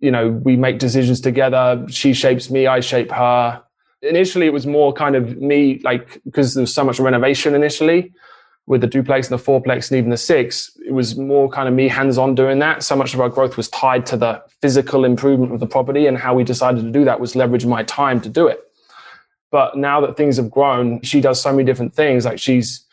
You 0.00 0.10
know, 0.10 0.30
we 0.30 0.56
make 0.56 0.78
decisions 0.78 1.20
together. 1.20 1.84
She 1.88 2.12
shapes 2.12 2.50
me, 2.50 2.66
I 2.66 2.80
shape 2.80 3.10
her. 3.10 3.62
Initially, 4.02 4.46
it 4.46 4.52
was 4.52 4.66
more 4.66 4.92
kind 4.92 5.16
of 5.16 5.38
me, 5.38 5.80
like 5.82 6.20
because 6.24 6.54
there 6.54 6.62
was 6.62 6.72
so 6.72 6.84
much 6.84 7.00
renovation 7.00 7.54
initially 7.54 8.12
with 8.68 8.82
the 8.82 8.86
duplex 8.86 9.30
and 9.30 9.38
the 9.38 9.42
fourplex 9.42 9.90
and 9.90 9.96
even 9.96 10.10
the 10.10 10.16
six, 10.16 10.70
it 10.86 10.92
was 10.92 11.16
more 11.16 11.48
kind 11.48 11.68
of 11.68 11.74
me 11.74 11.88
hands 11.88 12.18
on 12.18 12.34
doing 12.34 12.58
that. 12.58 12.82
So 12.82 12.94
much 12.94 13.14
of 13.14 13.20
our 13.20 13.30
growth 13.30 13.56
was 13.56 13.68
tied 13.70 14.04
to 14.06 14.16
the 14.16 14.42
physical 14.60 15.06
improvement 15.06 15.52
of 15.52 15.60
the 15.60 15.66
property. 15.66 16.06
And 16.06 16.18
how 16.18 16.34
we 16.34 16.44
decided 16.44 16.84
to 16.84 16.90
do 16.90 17.02
that 17.06 17.18
was 17.18 17.34
leverage 17.34 17.64
my 17.64 17.82
time 17.84 18.20
to 18.20 18.28
do 18.28 18.46
it. 18.46 18.60
But 19.50 19.76
now 19.76 20.00
that 20.02 20.16
things 20.16 20.36
have 20.36 20.50
grown, 20.50 21.00
she 21.02 21.20
does 21.20 21.40
so 21.40 21.50
many 21.52 21.64
different 21.64 21.94
things. 21.94 22.24
Like 22.24 22.38
she's 22.38 22.86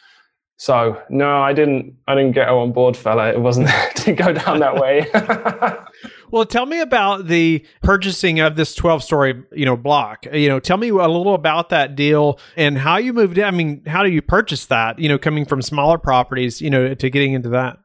so 0.58 1.02
no, 1.10 1.42
I 1.42 1.52
didn't. 1.52 1.96
I 2.08 2.16
didn't 2.16 2.32
get 2.32 2.48
her 2.48 2.54
on 2.54 2.72
board, 2.72 2.96
fella. 2.96 3.30
It 3.30 3.42
wasn't 3.42 3.70
to 3.98 4.14
go 4.14 4.32
down 4.32 4.60
that 4.60 4.76
way. 4.76 5.06
well, 6.32 6.46
tell 6.46 6.66
me 6.66 6.80
about 6.80 7.28
the 7.28 7.66
purchasing 7.84 8.40
of 8.40 8.56
this 8.56 8.74
twelve-story, 8.74 9.44
you 9.52 9.66
know, 9.66 9.76
block. 9.76 10.26
You 10.32 10.48
know, 10.48 10.60
tell 10.62 10.78
me 10.78 10.90
a 10.90 10.94
little 10.94 11.36
about 11.36 11.70
that 11.70 11.96
deal 11.96 12.40
and 12.56 12.78
how 12.78 12.98
you 12.98 13.12
moved 13.12 13.38
in. 13.38 13.44
I 13.44 13.52
mean, 13.52 13.84
how 13.86 14.04
do 14.04 14.10
you 14.10 14.22
purchase 14.22 14.68
that? 14.68 14.98
You 14.98 15.10
know, 15.10 15.18
coming 15.18 15.46
from 15.46 15.62
smaller 15.62 15.98
properties, 15.98 16.62
you 16.62 16.70
know, 16.70 16.94
to 16.94 17.10
getting 17.10 17.34
into 17.34 17.50
that. 17.50 17.78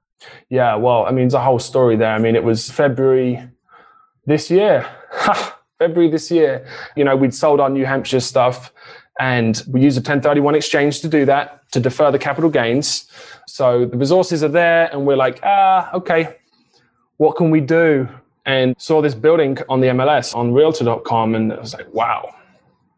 Yeah, 0.48 0.76
well, 0.76 1.06
I 1.06 1.10
mean, 1.10 1.26
it's 1.26 1.34
a 1.34 1.40
whole 1.40 1.58
story 1.58 1.96
there. 1.96 2.12
I 2.12 2.18
mean, 2.18 2.36
it 2.36 2.44
was 2.44 2.70
February 2.70 3.42
this 4.26 4.50
year. 4.50 4.88
February 5.80 6.10
this 6.10 6.30
year, 6.30 6.66
you 6.94 7.04
know, 7.04 7.16
we'd 7.16 7.34
sold 7.34 7.58
our 7.58 7.70
New 7.70 7.86
Hampshire 7.86 8.20
stuff 8.20 8.70
and 9.18 9.62
we 9.66 9.80
used 9.80 9.96
a 9.96 10.00
1031 10.00 10.54
exchange 10.54 11.00
to 11.00 11.08
do 11.08 11.24
that 11.24 11.68
to 11.72 11.80
defer 11.80 12.10
the 12.10 12.18
capital 12.18 12.50
gains. 12.50 13.10
So 13.46 13.86
the 13.86 13.96
resources 13.96 14.44
are 14.44 14.48
there 14.48 14.90
and 14.92 15.06
we're 15.06 15.16
like, 15.16 15.40
ah, 15.42 15.90
okay, 15.94 16.36
what 17.16 17.34
can 17.36 17.50
we 17.50 17.62
do? 17.62 18.06
And 18.44 18.74
saw 18.78 19.00
this 19.00 19.14
building 19.14 19.56
on 19.70 19.80
the 19.80 19.88
MLS 19.88 20.34
on 20.34 20.52
realtor.com 20.52 21.34
and 21.34 21.50
I 21.50 21.60
was 21.60 21.72
like, 21.72 21.92
wow, 21.94 22.34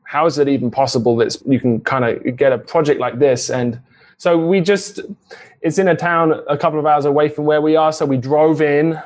how 0.02 0.26
is 0.26 0.38
it 0.38 0.48
even 0.48 0.68
possible 0.68 1.14
that 1.18 1.36
you 1.46 1.60
can 1.60 1.80
kind 1.82 2.04
of 2.04 2.36
get 2.36 2.52
a 2.52 2.58
project 2.58 2.98
like 2.98 3.20
this 3.20 3.48
and 3.48 3.80
So 4.18 4.38
we 4.38 4.60
just, 4.60 5.00
it's 5.60 5.78
in 5.78 5.88
a 5.88 5.96
town 5.96 6.42
a 6.48 6.56
couple 6.56 6.80
of 6.80 6.86
hours 6.86 7.04
away 7.04 7.28
from 7.28 7.44
where 7.44 7.60
we 7.60 7.74
are. 7.76 7.92
So 7.92 8.06
we 8.06 8.16
drove 8.16 8.60
in, 8.60 9.00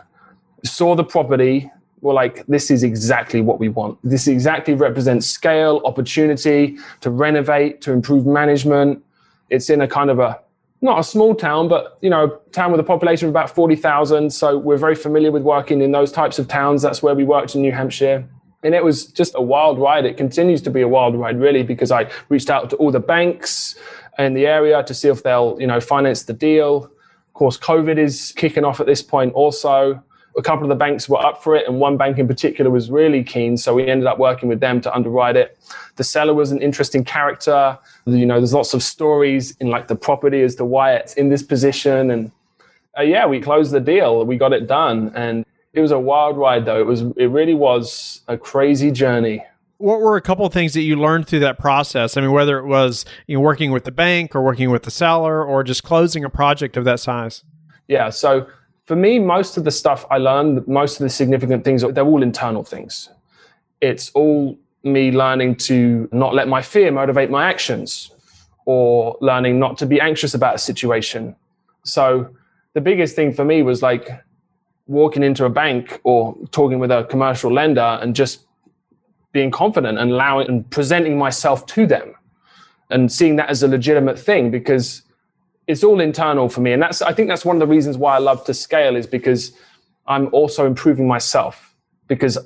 saw 0.65 0.95
the 0.95 1.05
property. 1.05 1.71
We're 2.07 2.15
like, 2.15 2.47
this 2.47 2.71
is 2.71 2.85
exactly 2.85 3.41
what 3.41 3.59
we 3.59 3.69
want. 3.69 3.99
This 4.05 4.29
exactly 4.29 4.75
represents 4.75 5.27
scale, 5.27 5.83
opportunity 5.85 6.79
to 7.01 7.11
renovate, 7.11 7.81
to 7.83 7.93
improve 7.93 8.27
management. 8.27 9.03
It's 9.51 9.69
in 9.71 9.81
a 9.81 9.89
kind 9.89 10.09
of 10.09 10.21
a, 10.21 10.41
not 10.81 11.01
a 11.01 11.03
small 11.03 11.35
town, 11.35 11.67
but 11.69 11.99
you 12.03 12.09
know, 12.09 12.39
town 12.53 12.71
with 12.71 12.79
a 12.79 12.85
population 12.85 13.27
of 13.27 13.33
about 13.33 13.51
40,000. 13.51 14.33
So 14.33 14.57
we're 14.57 14.77
very 14.77 14.95
familiar 14.95 15.33
with 15.33 15.43
working 15.43 15.83
in 15.83 15.91
those 15.91 16.13
types 16.13 16.39
of 16.39 16.47
towns. 16.47 16.81
That's 16.81 17.03
where 17.03 17.17
we 17.17 17.25
worked 17.25 17.57
in 17.57 17.63
New 17.63 17.73
Hampshire. 17.73 18.25
And 18.63 18.73
it 18.73 18.85
was 18.85 19.07
just 19.07 19.35
a 19.35 19.43
wild 19.43 19.81
ride. 19.81 20.05
It 20.05 20.17
continues 20.17 20.63
to 20.63 20.71
be 20.71 20.83
a 20.83 20.89
wild 20.89 21.17
ride, 21.17 21.41
really, 21.41 21.65
because 21.65 21.91
I 21.91 22.09
reached 22.29 22.51
out 22.51 22.71
to 22.71 22.77
all 22.77 22.93
the 22.93 23.01
banks 23.01 23.75
in 24.17 24.35
the 24.35 24.47
area 24.47 24.83
to 24.85 24.95
see 24.95 25.09
if 25.09 25.25
they'll, 25.25 25.57
you 25.59 25.67
know, 25.67 25.81
finance 25.81 26.23
the 26.23 26.33
deal. 26.33 26.85
Of 26.85 27.33
course, 27.35 27.59
COVID 27.59 27.99
is 27.99 28.33
kicking 28.37 28.65
off 28.65 28.79
at 28.79 28.87
this 28.87 29.03
point 29.03 29.35
also. 29.35 30.03
A 30.37 30.43
couple 30.43 30.65
of 30.65 30.69
the 30.69 30.75
banks 30.75 31.09
were 31.09 31.25
up 31.25 31.43
for 31.43 31.57
it, 31.57 31.67
and 31.67 31.81
one 31.81 31.97
bank 31.97 32.19
in 32.19 32.27
particular 32.27 32.71
was 32.71 32.91
really 32.91 33.25
keen. 33.25 33.57
So 33.57 33.75
we 33.75 33.87
ended 33.87 34.07
up 34.07 34.19
working 34.19 34.49
with 34.49 34.61
them 34.61 34.81
to 34.83 34.95
underwrite 34.95 35.37
it. 35.37 35.59
The 35.97 36.05
seller 36.05 36.35
was 36.35 36.53
an 36.53 36.61
interesting 36.61 37.05
character. 37.05 37.79
You 38.05 38.27
know, 38.27 38.39
there's 38.39 38.53
lots 38.53 38.75
of 38.75 38.83
stories 38.83 39.57
in 39.59 39.69
like 39.69 39.89
the 39.89 39.97
property 39.97 40.43
as 40.43 40.55
to 40.57 40.65
why 40.65 40.95
it's 40.95 41.15
in 41.15 41.31
this 41.31 41.43
position. 41.43 42.11
And 42.11 42.31
uh, 42.99 43.03
yeah, 43.03 43.27
we 43.27 43.41
closed 43.41 43.73
the 43.73 43.81
deal. 43.81 44.25
We 44.25 44.37
got 44.37 44.53
it 44.53 44.67
done. 44.67 45.11
And 45.15 45.45
it 45.73 45.81
was 45.81 45.91
a 45.91 45.99
wild 45.99 46.37
ride, 46.37 46.65
though. 46.67 46.81
It 46.81 46.87
was, 46.87 47.03
it 47.17 47.31
really 47.31 47.55
was 47.55 48.23
a 48.29 48.37
crazy 48.37 48.91
journey 48.91 49.43
what 49.79 50.01
were 50.01 50.17
a 50.17 50.23
couple 50.23 50.47
of 50.47 50.53
things 50.53 50.73
that 50.75 50.83
you 50.83 50.97
learned 50.97 51.29
through 51.29 51.41
that 51.41 51.59
process? 51.59 52.17
I 52.17 52.21
mean, 52.21 52.33
whether 52.33 52.59
it 52.59 52.67
was 52.67 53.05
you 53.27 53.37
know, 53.37 53.41
working 53.41 53.73
with 53.73 53.85
the 53.85 53.93
bank 53.93 54.35
or 54.35 54.43
working 54.43 54.71
with 54.71 54.85
the 54.85 54.91
seller 54.91 55.45
or 55.45 55.63
just 55.63 55.83
closing 55.83 56.25
a 56.25 56.31
project 56.31 56.77
of 56.77 56.85
that 56.85 57.01
size? 57.01 57.45
Yeah. 57.89 58.11
So 58.11 58.47
for 58.87 58.97
me, 58.97 59.19
most 59.19 59.57
of 59.57 59.65
the 59.65 59.71
stuff 59.71 60.07
I 60.11 60.19
learned, 60.19 60.67
most 60.69 60.99
of 60.99 61.05
the 61.05 61.11
significant 61.11 61.65
things, 61.65 61.83
they're 61.83 62.05
all 62.05 62.23
internal 62.23 62.63
things. 62.63 63.11
It's 63.81 64.11
all 64.11 64.57
me 64.85 65.11
learning 65.11 65.57
to 65.57 66.09
not 66.13 66.35
let 66.35 66.47
my 66.47 66.63
fear 66.63 66.93
motivate 66.93 67.29
my 67.29 67.49
actions 67.49 68.13
or 68.65 69.19
learning 69.21 69.59
not 69.59 69.77
to 69.79 69.87
be 69.87 70.01
anxious 70.01 70.35
about 70.35 70.55
a 70.55 70.59
situation. 70.59 71.35
So 71.83 72.31
the 72.75 72.81
biggest 72.81 73.17
thing 73.17 73.33
for 73.33 73.45
me 73.45 73.63
was 73.63 73.83
like 73.83 74.09
walking 74.87 75.25
into 75.25 75.45
a 75.45 75.51
bank 75.51 76.01
or 76.05 76.37
talking 76.53 76.79
with 76.79 76.93
a 76.93 77.05
commercial 77.05 77.53
lender 77.53 77.99
and 78.01 78.15
just 78.15 78.47
being 79.33 79.51
confident 79.51 79.99
and 79.99 80.13
allowing 80.13 80.49
and 80.49 80.71
presenting 80.71 81.19
myself 81.19 81.67
to 81.67 81.87
them 81.87 82.15
and 82.91 83.11
seeing 83.11 83.35
that 83.37 83.49
as 83.49 83.65
a 83.65 83.69
legitimate 83.69 84.17
thing 84.19 84.51
because 84.51 85.03
it's 85.67 85.83
all 85.83 86.01
internal 86.01 86.49
for 86.49 86.61
me 86.61 86.73
and 86.73 86.83
that's 86.83 87.03
i 87.03 87.13
think 87.13 87.29
that's 87.29 87.45
one 87.45 87.57
of 87.57 87.61
the 87.61 87.67
reasons 87.67 87.97
why 87.97 88.15
i 88.15 88.19
love 88.19 88.45
to 88.45 88.55
scale 88.55 88.97
is 88.97 89.07
because 89.07 89.53
i'm 90.07 90.29
also 90.33 90.67
improving 90.67 91.07
myself 91.07 91.75
because 92.09 92.39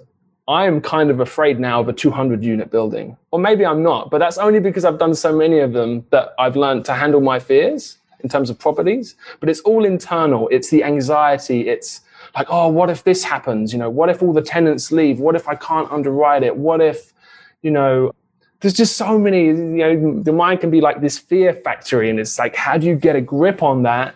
i 0.48 0.66
am 0.66 0.80
kind 0.80 1.10
of 1.10 1.20
afraid 1.20 1.60
now 1.60 1.80
of 1.80 1.88
a 1.88 1.92
200 1.92 2.42
unit 2.42 2.70
building 2.70 3.16
or 3.30 3.38
maybe 3.38 3.64
i'm 3.64 3.82
not 3.82 4.10
but 4.10 4.18
that's 4.18 4.38
only 4.38 4.60
because 4.60 4.84
i've 4.84 4.98
done 4.98 5.14
so 5.14 5.36
many 5.36 5.58
of 5.58 5.72
them 5.72 6.04
that 6.10 6.34
i've 6.38 6.56
learned 6.56 6.84
to 6.84 6.94
handle 6.94 7.20
my 7.20 7.38
fears 7.38 7.98
in 8.20 8.28
terms 8.28 8.50
of 8.50 8.58
properties 8.58 9.14
but 9.38 9.48
it's 9.48 9.60
all 9.60 9.84
internal 9.84 10.48
it's 10.48 10.70
the 10.70 10.82
anxiety 10.84 11.68
it's 11.68 12.00
like, 12.34 12.46
oh, 12.50 12.68
what 12.68 12.90
if 12.90 13.04
this 13.04 13.24
happens? 13.24 13.72
You 13.72 13.78
know, 13.78 13.90
what 13.90 14.08
if 14.08 14.22
all 14.22 14.32
the 14.32 14.42
tenants 14.42 14.92
leave? 14.92 15.20
What 15.20 15.34
if 15.34 15.48
I 15.48 15.54
can't 15.54 15.90
underwrite 15.90 16.42
it? 16.42 16.56
What 16.56 16.80
if, 16.80 17.12
you 17.62 17.70
know, 17.70 18.12
there's 18.60 18.74
just 18.74 18.96
so 18.96 19.18
many, 19.18 19.46
you 19.46 19.54
know, 19.54 20.22
the 20.22 20.32
mind 20.32 20.60
can 20.60 20.70
be 20.70 20.80
like 20.80 21.00
this 21.00 21.18
fear 21.18 21.54
factory. 21.54 22.10
And 22.10 22.20
it's 22.20 22.38
like, 22.38 22.54
how 22.54 22.76
do 22.76 22.86
you 22.86 22.94
get 22.94 23.16
a 23.16 23.20
grip 23.20 23.62
on 23.62 23.82
that 23.84 24.14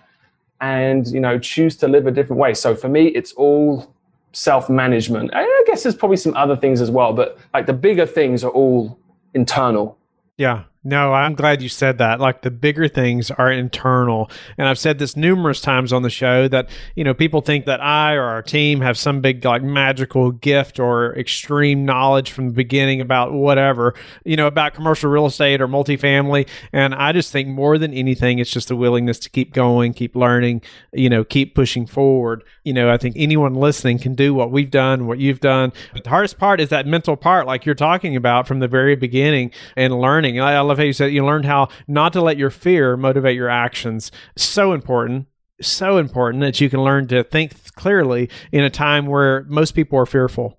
and, 0.61 1.07
you 1.09 1.21
know, 1.21 1.39
choose 1.39 1.77
to 1.79 1.89
live 1.89 2.07
a 2.07 2.11
different 2.11 2.41
way? 2.41 2.53
So 2.55 2.77
for 2.77 2.89
me, 2.89 3.07
it's 3.09 3.33
all 3.33 3.95
self 4.33 4.69
management. 4.69 5.31
I 5.33 5.65
guess 5.67 5.83
there's 5.83 5.95
probably 5.95 6.19
some 6.19 6.37
other 6.37 6.57
things 6.57 6.81
as 6.81 6.91
well, 6.91 7.13
but 7.13 7.39
like 7.55 7.67
the 7.67 7.73
bigger 7.73 8.07
things 8.07 8.45
are 8.45 8.51
all 8.51 8.99
internal. 9.33 9.97
Yeah. 10.37 10.65
No, 10.87 11.15
I'm 11.15 11.35
glad 11.35 11.63
you 11.63 11.71
said 11.71 11.97
that. 11.97 12.21
Like 12.21 12.43
the 12.43 12.51
bigger 12.51 12.89
things 12.89 13.31
are 13.31 13.51
internal. 13.51 14.31
And 14.59 14.69
I've 14.69 14.79
said 14.79 14.99
this 14.99 15.17
numerous 15.17 15.63
times 15.63 15.95
on 15.95 16.03
the 16.03 16.11
show 16.11 16.47
that, 16.49 16.69
you 16.95 17.05
know, 17.05 17.15
people 17.15 17.41
think 17.41 17.65
that 17.65 17.81
I 17.81 18.13
or 18.13 18.25
our 18.25 18.43
team 18.43 18.83
have 18.83 18.99
some 18.99 19.23
big 19.23 19.43
like 19.43 19.63
magical 19.63 20.31
gift 20.31 20.79
or 20.79 21.17
extreme 21.17 21.87
knowledge 21.87 22.31
from 22.33 22.49
the 22.49 22.53
beginning 22.53 23.01
about 23.01 23.33
whatever, 23.33 23.95
you 24.27 24.37
know, 24.37 24.47
about 24.47 24.75
commercial 24.75 25.11
real 25.11 25.25
estate 25.25 25.63
or 25.63 25.69
multifamily. 25.69 26.47
And 26.71 26.95
I 26.95 27.13
just 27.13 27.33
think 27.33 27.49
more 27.49 27.79
than 27.79 27.95
anything, 27.95 28.39
it's 28.39 28.51
just 28.51 28.71
a 28.71 28.77
willingness 28.77 29.19
to 29.21 29.31
keep 29.31 29.55
going, 29.55 29.95
keep 29.95 30.15
learning, 30.15 30.61
you 30.93 31.09
know, 31.09 31.25
keep 31.25 31.55
pushing 31.55 31.87
forward. 31.87 32.45
You 32.63 32.75
know, 32.75 32.93
I 32.93 32.99
think 32.99 33.17
anyone 33.19 33.55
listening 33.55 33.99
can 34.01 34.15
do 34.15 34.35
what 34.35 34.51
we've 34.51 34.71
done, 34.71 35.07
what 35.07 35.19
you've 35.19 35.41
done. 35.41 35.73
But 35.95 36.05
the 36.05 36.11
hardest 36.11 36.37
part 36.37 36.61
is 36.61 36.69
that 36.69 36.87
mental 36.87 37.17
part, 37.17 37.47
like 37.47 37.65
you're 37.65 37.75
talking 37.75 38.17
about 38.17 38.47
from 38.47 38.59
the 38.59 38.69
very 38.69 38.97
beginning 38.97 39.51
and 39.77 39.99
learning. 39.99 40.41
I, 40.41 40.57
I 40.57 40.74
love 40.75 40.79
how 40.81 40.85
you 40.85 40.93
said 40.93 41.13
you 41.13 41.25
learned 41.25 41.45
how 41.45 41.69
not 41.87 42.13
to 42.13 42.21
let 42.21 42.37
your 42.37 42.51
fear 42.51 42.97
motivate 42.97 43.37
your 43.37 43.49
actions. 43.49 44.11
So 44.37 44.73
important 44.73 45.29
so 45.61 45.99
important 45.99 46.41
that 46.43 46.61
you 46.61 46.69
can 46.69 46.83
learn 46.83 47.07
to 47.07 47.23
think 47.23 47.53
clearly 47.75 48.29
in 48.51 48.65
a 48.65 48.71
time 48.71 49.07
where 49.07 49.45
most 49.45 49.73
people 49.73 49.97
are 49.99 50.05
fearful. 50.05 50.59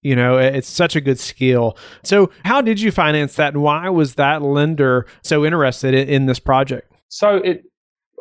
You 0.00 0.16
know, 0.16 0.38
it's 0.38 0.66
such 0.66 0.96
a 0.96 1.00
good 1.02 1.18
skill. 1.18 1.76
So, 2.02 2.30
how 2.42 2.62
did 2.62 2.80
you 2.80 2.90
finance 2.90 3.34
that, 3.34 3.52
and 3.52 3.62
why 3.62 3.90
was 3.90 4.14
that 4.14 4.40
lender 4.40 5.04
so 5.22 5.44
interested 5.44 5.92
in, 5.92 6.08
in 6.08 6.26
this 6.26 6.38
project? 6.38 6.90
So, 7.08 7.36
it, 7.36 7.64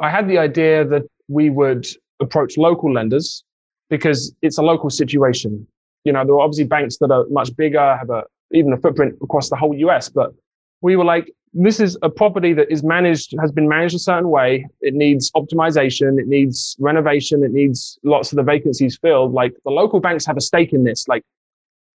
I 0.02 0.10
had 0.10 0.28
the 0.28 0.38
idea 0.40 0.84
that 0.84 1.04
we 1.30 1.50
would 1.50 1.88
approach 2.20 2.58
local 2.58 2.92
lenders 2.92 3.46
because 3.90 4.36
it's 4.42 4.58
a 4.58 4.62
local 4.62 4.90
situation. 4.90 5.66
You 6.04 6.12
know, 6.12 6.26
there 6.26 6.36
are 6.36 6.42
obviously 6.42 6.66
banks 6.66 6.98
that 6.98 7.12
are 7.12 7.24
much 7.30 7.56
bigger, 7.56 7.96
have 7.96 8.10
a 8.10 8.24
even 8.52 8.74
a 8.74 8.78
footprint 8.78 9.16
across 9.24 9.50
the 9.50 9.56
whole 9.56 9.74
US, 9.76 10.10
but 10.10 10.34
we 10.82 10.96
were 10.96 11.06
like, 11.06 11.34
this 11.54 11.80
is 11.80 11.98
a 12.04 12.10
property 12.10 12.54
that 12.54 12.72
is 12.72 12.84
managed, 12.84 13.34
has 13.42 13.52
been 13.52 13.68
managed 13.68 13.96
a 13.96 14.00
certain 14.00 14.30
way. 14.30 14.68
It 14.82 14.94
needs 14.94 15.32
optimization. 15.32 16.20
It 16.20 16.28
needs 16.28 16.76
renovation. 16.80 17.44
It 17.44 17.52
needs 17.52 17.98
lots 18.04 18.32
of 18.32 18.36
the 18.36 18.44
vacancies 18.44 18.98
filled. 18.98 19.34
Like 19.34 19.56
the 19.66 19.72
local 19.72 20.00
banks 20.00 20.26
have 20.26 20.38
a 20.38 20.42
stake 20.42 20.74
in 20.74 20.84
this. 20.84 21.08
Like 21.08 21.24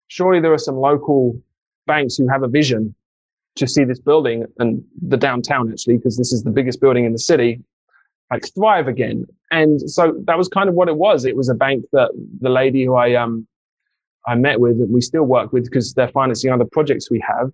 surely 0.08 0.40
there 0.40 0.52
are 0.52 0.58
some 0.58 0.76
local 0.76 1.38
banks 1.86 2.16
who 2.16 2.28
have 2.28 2.42
a 2.42 2.48
vision 2.48 2.94
to 3.56 3.66
see 3.66 3.84
this 3.84 4.00
building 4.00 4.46
and 4.58 4.82
the 5.06 5.18
downtown 5.18 5.70
actually, 5.70 5.98
because 5.98 6.16
this 6.16 6.32
is 6.32 6.42
the 6.42 6.50
biggest 6.50 6.80
building 6.80 7.04
in 7.04 7.12
the 7.12 7.18
city, 7.18 7.60
like 8.30 8.46
thrive 8.54 8.88
again. 8.88 9.26
And 9.50 9.82
so 9.90 10.14
that 10.24 10.38
was 10.38 10.48
kind 10.48 10.70
of 10.70 10.74
what 10.74 10.88
it 10.88 10.96
was. 10.96 11.26
It 11.26 11.36
was 11.36 11.50
a 11.50 11.54
bank 11.54 11.84
that 11.92 12.10
the 12.40 12.48
lady 12.48 12.86
who 12.86 12.94
I, 12.94 13.14
um, 13.16 13.46
I 14.26 14.34
met 14.34 14.60
with, 14.60 14.80
and 14.80 14.90
we 14.90 15.02
still 15.02 15.24
work 15.24 15.52
with 15.52 15.64
because 15.64 15.92
they're 15.92 16.08
financing 16.08 16.50
other 16.50 16.64
projects 16.64 17.10
we 17.10 17.22
have 17.28 17.52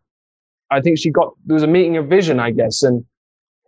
I 0.70 0.80
think 0.80 0.98
she 0.98 1.10
got 1.10 1.34
there 1.46 1.54
was 1.54 1.62
a 1.62 1.68
meeting 1.68 1.96
of 1.96 2.08
vision, 2.08 2.40
I 2.40 2.50
guess, 2.50 2.82
and 2.82 3.04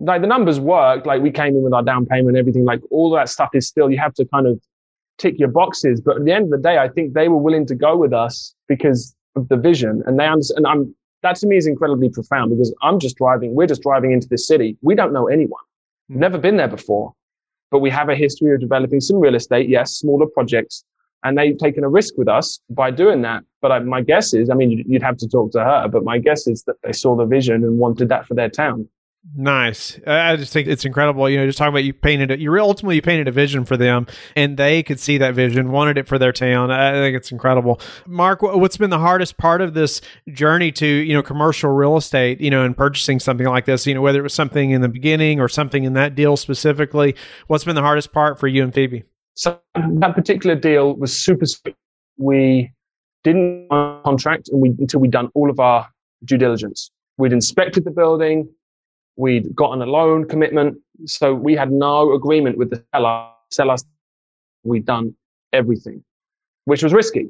like 0.00 0.20
the 0.20 0.26
numbers 0.26 0.60
worked. 0.60 1.06
Like 1.06 1.22
we 1.22 1.30
came 1.30 1.56
in 1.56 1.62
with 1.62 1.72
our 1.72 1.82
down 1.82 2.06
payment, 2.06 2.36
everything. 2.36 2.64
Like 2.64 2.80
all 2.90 3.10
that 3.10 3.28
stuff 3.28 3.50
is 3.54 3.66
still 3.66 3.90
you 3.90 3.98
have 3.98 4.14
to 4.14 4.24
kind 4.26 4.46
of 4.46 4.60
tick 5.18 5.34
your 5.38 5.48
boxes. 5.48 6.00
But 6.00 6.16
at 6.16 6.24
the 6.24 6.32
end 6.32 6.44
of 6.44 6.50
the 6.50 6.58
day, 6.58 6.78
I 6.78 6.88
think 6.88 7.14
they 7.14 7.28
were 7.28 7.36
willing 7.38 7.66
to 7.66 7.74
go 7.74 7.96
with 7.96 8.12
us 8.12 8.54
because 8.68 9.14
of 9.36 9.48
the 9.48 9.56
vision, 9.56 10.02
and 10.06 10.18
they 10.18 10.26
understand. 10.26 10.58
And 10.58 10.66
I'm 10.66 10.94
that 11.22 11.36
to 11.36 11.46
me 11.46 11.56
is 11.56 11.66
incredibly 11.66 12.08
profound 12.08 12.50
because 12.50 12.74
I'm 12.82 12.98
just 12.98 13.16
driving. 13.16 13.54
We're 13.54 13.66
just 13.66 13.82
driving 13.82 14.12
into 14.12 14.28
this 14.28 14.46
city. 14.46 14.76
We 14.82 14.94
don't 14.94 15.12
know 15.12 15.28
anyone. 15.28 15.62
We've 16.08 16.18
never 16.18 16.38
been 16.38 16.56
there 16.56 16.68
before, 16.68 17.12
but 17.70 17.80
we 17.80 17.90
have 17.90 18.08
a 18.08 18.16
history 18.16 18.54
of 18.54 18.60
developing 18.60 19.00
some 19.00 19.18
real 19.18 19.34
estate. 19.34 19.68
Yes, 19.68 19.92
smaller 19.92 20.26
projects, 20.26 20.84
and 21.24 21.36
they've 21.36 21.58
taken 21.58 21.84
a 21.84 21.88
risk 21.88 22.14
with 22.16 22.28
us 22.28 22.60
by 22.70 22.90
doing 22.90 23.22
that. 23.22 23.44
But 23.60 23.72
I, 23.72 23.78
my 23.80 24.02
guess 24.02 24.32
is, 24.32 24.48
I 24.50 24.54
mean, 24.54 24.84
you'd 24.86 25.02
have 25.02 25.16
to 25.18 25.28
talk 25.28 25.52
to 25.52 25.60
her, 25.60 25.88
but 25.88 26.04
my 26.04 26.18
guess 26.18 26.46
is 26.46 26.62
that 26.64 26.76
they 26.82 26.92
saw 26.92 27.16
the 27.16 27.26
vision 27.26 27.62
and 27.62 27.78
wanted 27.78 28.08
that 28.08 28.26
for 28.26 28.34
their 28.34 28.48
town. 28.48 28.88
Nice. 29.36 30.00
I 30.06 30.34
just 30.36 30.50
think 30.50 30.66
it's 30.66 30.86
incredible. 30.86 31.28
You 31.28 31.38
know, 31.38 31.46
just 31.46 31.58
talking 31.58 31.74
about 31.74 31.84
you 31.84 31.92
painted 31.92 32.30
it. 32.30 32.40
You 32.40 32.58
ultimately 32.58 32.96
you 32.96 33.02
painted 33.02 33.28
a 33.28 33.32
vision 33.32 33.66
for 33.66 33.76
them, 33.76 34.06
and 34.34 34.56
they 34.56 34.82
could 34.82 34.98
see 34.98 35.18
that 35.18 35.34
vision, 35.34 35.70
wanted 35.70 35.98
it 35.98 36.08
for 36.08 36.18
their 36.18 36.32
town. 36.32 36.70
I 36.70 36.92
think 36.92 37.14
it's 37.14 37.30
incredible. 37.30 37.80
Mark, 38.06 38.40
what's 38.40 38.78
been 38.78 38.88
the 38.88 38.98
hardest 38.98 39.36
part 39.36 39.60
of 39.60 39.74
this 39.74 40.00
journey 40.32 40.72
to 40.72 40.86
you 40.86 41.12
know 41.12 41.22
commercial 41.22 41.70
real 41.70 41.98
estate? 41.98 42.40
You 42.40 42.50
know, 42.50 42.64
and 42.64 42.74
purchasing 42.74 43.20
something 43.20 43.46
like 43.46 43.66
this. 43.66 43.86
You 43.86 43.92
know, 43.92 44.00
whether 44.00 44.20
it 44.20 44.22
was 44.22 44.34
something 44.34 44.70
in 44.70 44.80
the 44.80 44.88
beginning 44.88 45.38
or 45.38 45.50
something 45.50 45.84
in 45.84 45.92
that 45.92 46.14
deal 46.14 46.38
specifically. 46.38 47.14
What's 47.46 47.64
been 47.64 47.76
the 47.76 47.82
hardest 47.82 48.12
part 48.12 48.40
for 48.40 48.48
you 48.48 48.62
and 48.62 48.72
Phoebe? 48.72 49.04
So 49.34 49.58
that 49.74 50.14
particular 50.14 50.54
deal 50.54 50.94
was 50.96 51.16
super 51.16 51.46
sweet. 51.46 51.76
We 52.18 52.72
didn't 53.24 53.68
contract 53.68 54.50
we, 54.52 54.70
until 54.78 55.00
we'd 55.00 55.10
done 55.10 55.30
all 55.34 55.50
of 55.50 55.60
our 55.60 55.88
due 56.24 56.36
diligence. 56.36 56.90
We'd 57.18 57.32
inspected 57.32 57.84
the 57.84 57.90
building. 57.90 58.48
We'd 59.16 59.54
gotten 59.54 59.82
a 59.82 59.86
loan 59.86 60.26
commitment. 60.26 60.78
So 61.06 61.34
we 61.34 61.54
had 61.54 61.70
no 61.70 62.12
agreement 62.12 62.58
with 62.58 62.70
the 62.70 62.84
seller. 62.94 63.28
Seller, 63.50 63.76
we'd 64.62 64.86
done 64.86 65.14
everything, 65.52 66.04
which 66.66 66.82
was 66.82 66.92
risky. 66.92 67.28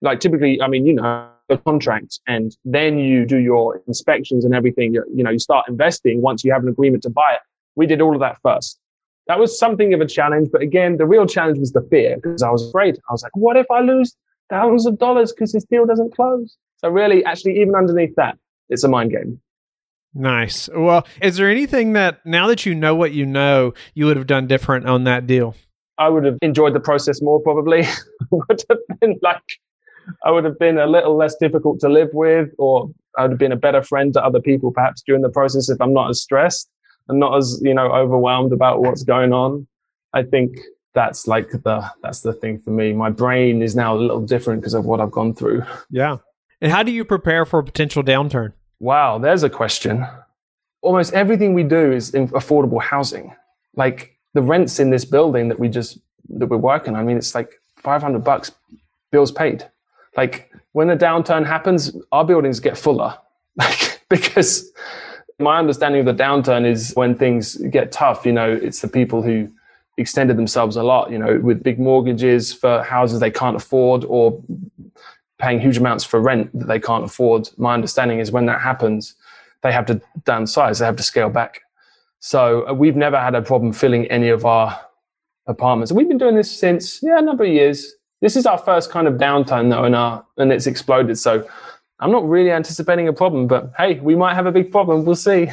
Like 0.00 0.20
typically, 0.20 0.62
I 0.62 0.68
mean, 0.68 0.86
you 0.86 0.94
know, 0.94 1.28
the 1.48 1.58
contract 1.58 2.20
and 2.26 2.56
then 2.64 2.98
you 2.98 3.24
do 3.26 3.38
your 3.38 3.82
inspections 3.86 4.44
and 4.44 4.54
everything. 4.54 4.94
You, 4.94 5.04
you 5.14 5.24
know, 5.24 5.30
you 5.30 5.38
start 5.38 5.66
investing 5.68 6.20
once 6.22 6.44
you 6.44 6.52
have 6.52 6.62
an 6.62 6.68
agreement 6.68 7.02
to 7.04 7.10
buy 7.10 7.32
it. 7.34 7.40
We 7.74 7.86
did 7.86 8.00
all 8.00 8.14
of 8.14 8.20
that 8.20 8.38
first. 8.42 8.78
That 9.28 9.38
was 9.38 9.58
something 9.58 9.92
of 9.92 10.00
a 10.00 10.06
challenge. 10.06 10.48
But 10.50 10.62
again, 10.62 10.96
the 10.96 11.06
real 11.06 11.26
challenge 11.26 11.58
was 11.58 11.72
the 11.72 11.82
fear 11.90 12.16
because 12.16 12.42
I 12.42 12.50
was 12.50 12.66
afraid. 12.68 12.96
I 13.08 13.12
was 13.12 13.22
like, 13.22 13.36
what 13.36 13.56
if 13.56 13.66
I 13.70 13.80
lose 13.80 14.16
thousands 14.48 14.86
of 14.86 14.98
dollars 14.98 15.32
because 15.32 15.52
this 15.52 15.64
deal 15.64 15.84
doesn't 15.84 16.14
close? 16.14 16.56
So 16.78 16.88
really, 16.88 17.24
actually, 17.24 17.60
even 17.60 17.74
underneath 17.74 18.14
that, 18.16 18.38
it's 18.70 18.84
a 18.84 18.88
mind 18.88 19.12
game. 19.12 19.40
Nice. 20.14 20.70
Well, 20.74 21.06
is 21.20 21.36
there 21.36 21.50
anything 21.50 21.92
that 21.92 22.24
now 22.24 22.48
that 22.48 22.64
you 22.64 22.74
know 22.74 22.94
what 22.94 23.12
you 23.12 23.26
know, 23.26 23.74
you 23.94 24.06
would 24.06 24.16
have 24.16 24.26
done 24.26 24.46
different 24.46 24.88
on 24.88 25.04
that 25.04 25.26
deal? 25.26 25.54
I 25.98 26.08
would 26.08 26.24
have 26.24 26.38
enjoyed 26.40 26.74
the 26.74 26.80
process 26.80 27.20
more 27.20 27.40
probably. 27.40 27.86
would 28.30 28.64
have 28.70 28.78
been 29.00 29.18
like 29.22 29.42
I 30.24 30.30
would 30.30 30.44
have 30.44 30.58
been 30.58 30.78
a 30.78 30.86
little 30.86 31.16
less 31.16 31.36
difficult 31.36 31.80
to 31.80 31.88
live 31.90 32.08
with, 32.14 32.48
or 32.56 32.90
I 33.18 33.22
would 33.22 33.32
have 33.32 33.38
been 33.38 33.52
a 33.52 33.56
better 33.56 33.82
friend 33.82 34.14
to 34.14 34.24
other 34.24 34.40
people 34.40 34.72
perhaps 34.72 35.02
during 35.02 35.20
the 35.20 35.28
process 35.28 35.68
if 35.68 35.78
I'm 35.82 35.92
not 35.92 36.08
as 36.08 36.22
stressed 36.22 36.70
and 37.08 37.18
not 37.18 37.36
as, 37.36 37.60
you 37.62 37.74
know, 37.74 37.90
overwhelmed 37.92 38.52
about 38.52 38.80
what's 38.80 39.02
going 39.02 39.32
on. 39.32 39.66
I 40.12 40.22
think 40.22 40.58
that's 40.94 41.26
like 41.26 41.50
the 41.50 41.90
that's 42.02 42.20
the 42.20 42.32
thing 42.32 42.58
for 42.58 42.70
me. 42.70 42.92
My 42.92 43.10
brain 43.10 43.62
is 43.62 43.76
now 43.76 43.96
a 43.96 43.98
little 43.98 44.20
different 44.20 44.60
because 44.60 44.74
of 44.74 44.84
what 44.84 45.00
I've 45.00 45.10
gone 45.10 45.34
through. 45.34 45.62
Yeah. 45.90 46.18
And 46.60 46.72
how 46.72 46.82
do 46.82 46.90
you 46.90 47.04
prepare 47.04 47.44
for 47.44 47.60
a 47.60 47.64
potential 47.64 48.02
downturn? 48.02 48.52
Wow, 48.80 49.18
there's 49.18 49.42
a 49.42 49.50
question. 49.50 50.06
Almost 50.82 51.12
everything 51.12 51.54
we 51.54 51.62
do 51.62 51.92
is 51.92 52.14
in 52.14 52.28
affordable 52.28 52.82
housing. 52.82 53.34
Like 53.76 54.16
the 54.34 54.42
rents 54.42 54.80
in 54.80 54.90
this 54.90 55.04
building 55.04 55.48
that 55.48 55.58
we 55.58 55.68
just 55.68 55.98
that 56.30 56.46
we're 56.46 56.56
working. 56.56 56.94
I 56.96 57.02
mean, 57.02 57.16
it's 57.16 57.34
like 57.34 57.60
500 57.76 58.24
bucks 58.24 58.52
bills 59.10 59.32
paid. 59.32 59.64
Like 60.16 60.50
when 60.72 60.88
the 60.88 60.96
downturn 60.96 61.46
happens, 61.46 61.96
our 62.12 62.24
buildings 62.24 62.60
get 62.60 62.76
fuller. 62.76 63.16
Like 63.58 64.02
because 64.08 64.70
my 65.38 65.58
understanding 65.58 66.00
of 66.00 66.06
the 66.06 66.22
downturn 66.22 66.66
is 66.66 66.92
when 66.94 67.14
things 67.14 67.56
get 67.56 67.92
tough, 67.92 68.26
you 68.26 68.32
know, 68.32 68.50
it's 68.50 68.80
the 68.80 68.88
people 68.88 69.22
who 69.22 69.50
extended 69.96 70.36
themselves 70.36 70.76
a 70.76 70.82
lot, 70.82 71.10
you 71.10 71.18
know, 71.18 71.38
with 71.42 71.62
big 71.62 71.78
mortgages 71.78 72.52
for 72.52 72.82
houses 72.82 73.20
they 73.20 73.30
can't 73.30 73.56
afford 73.56 74.04
or 74.04 74.42
paying 75.38 75.60
huge 75.60 75.76
amounts 75.76 76.04
for 76.04 76.20
rent 76.20 76.56
that 76.58 76.66
they 76.66 76.80
can't 76.80 77.04
afford. 77.04 77.48
My 77.56 77.74
understanding 77.74 78.18
is 78.18 78.32
when 78.32 78.46
that 78.46 78.60
happens, 78.60 79.14
they 79.62 79.72
have 79.72 79.86
to 79.86 80.00
downsize, 80.22 80.80
they 80.80 80.86
have 80.86 80.96
to 80.96 81.02
scale 81.02 81.30
back. 81.30 81.62
So 82.20 82.68
uh, 82.68 82.74
we've 82.74 82.96
never 82.96 83.18
had 83.18 83.34
a 83.34 83.42
problem 83.42 83.72
filling 83.72 84.06
any 84.06 84.28
of 84.28 84.44
our 84.44 84.80
apartments. 85.46 85.92
We've 85.92 86.08
been 86.08 86.18
doing 86.18 86.34
this 86.34 86.50
since, 86.50 87.00
yeah, 87.02 87.18
a 87.18 87.22
number 87.22 87.44
of 87.44 87.50
years. 87.50 87.94
This 88.20 88.34
is 88.34 88.46
our 88.46 88.58
first 88.58 88.90
kind 88.90 89.06
of 89.06 89.14
downtime 89.14 89.70
though, 89.70 89.84
in 89.84 89.94
our, 89.94 90.24
and 90.36 90.52
it's 90.52 90.66
exploded. 90.66 91.18
So 91.18 91.48
I'm 92.00 92.12
not 92.12 92.28
really 92.28 92.50
anticipating 92.50 93.08
a 93.08 93.12
problem, 93.12 93.46
but 93.46 93.72
hey, 93.76 93.98
we 94.00 94.14
might 94.14 94.34
have 94.34 94.46
a 94.46 94.52
big 94.52 94.70
problem. 94.70 95.04
We'll 95.04 95.16
see. 95.16 95.50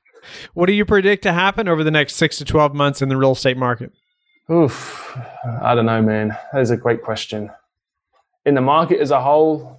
what 0.54 0.66
do 0.66 0.72
you 0.72 0.84
predict 0.84 1.22
to 1.24 1.32
happen 1.32 1.68
over 1.68 1.82
the 1.82 1.90
next 1.90 2.14
six 2.14 2.38
to 2.38 2.44
12 2.44 2.74
months 2.74 3.02
in 3.02 3.08
the 3.08 3.16
real 3.16 3.32
estate 3.32 3.56
market? 3.56 3.92
Oof, 4.50 5.16
I 5.62 5.74
don't 5.74 5.86
know, 5.86 6.00
man. 6.00 6.36
That 6.52 6.60
is 6.60 6.70
a 6.70 6.76
great 6.76 7.02
question 7.02 7.50
in 8.48 8.54
the 8.54 8.60
market 8.62 8.98
as 8.98 9.10
a 9.10 9.20
whole, 9.20 9.78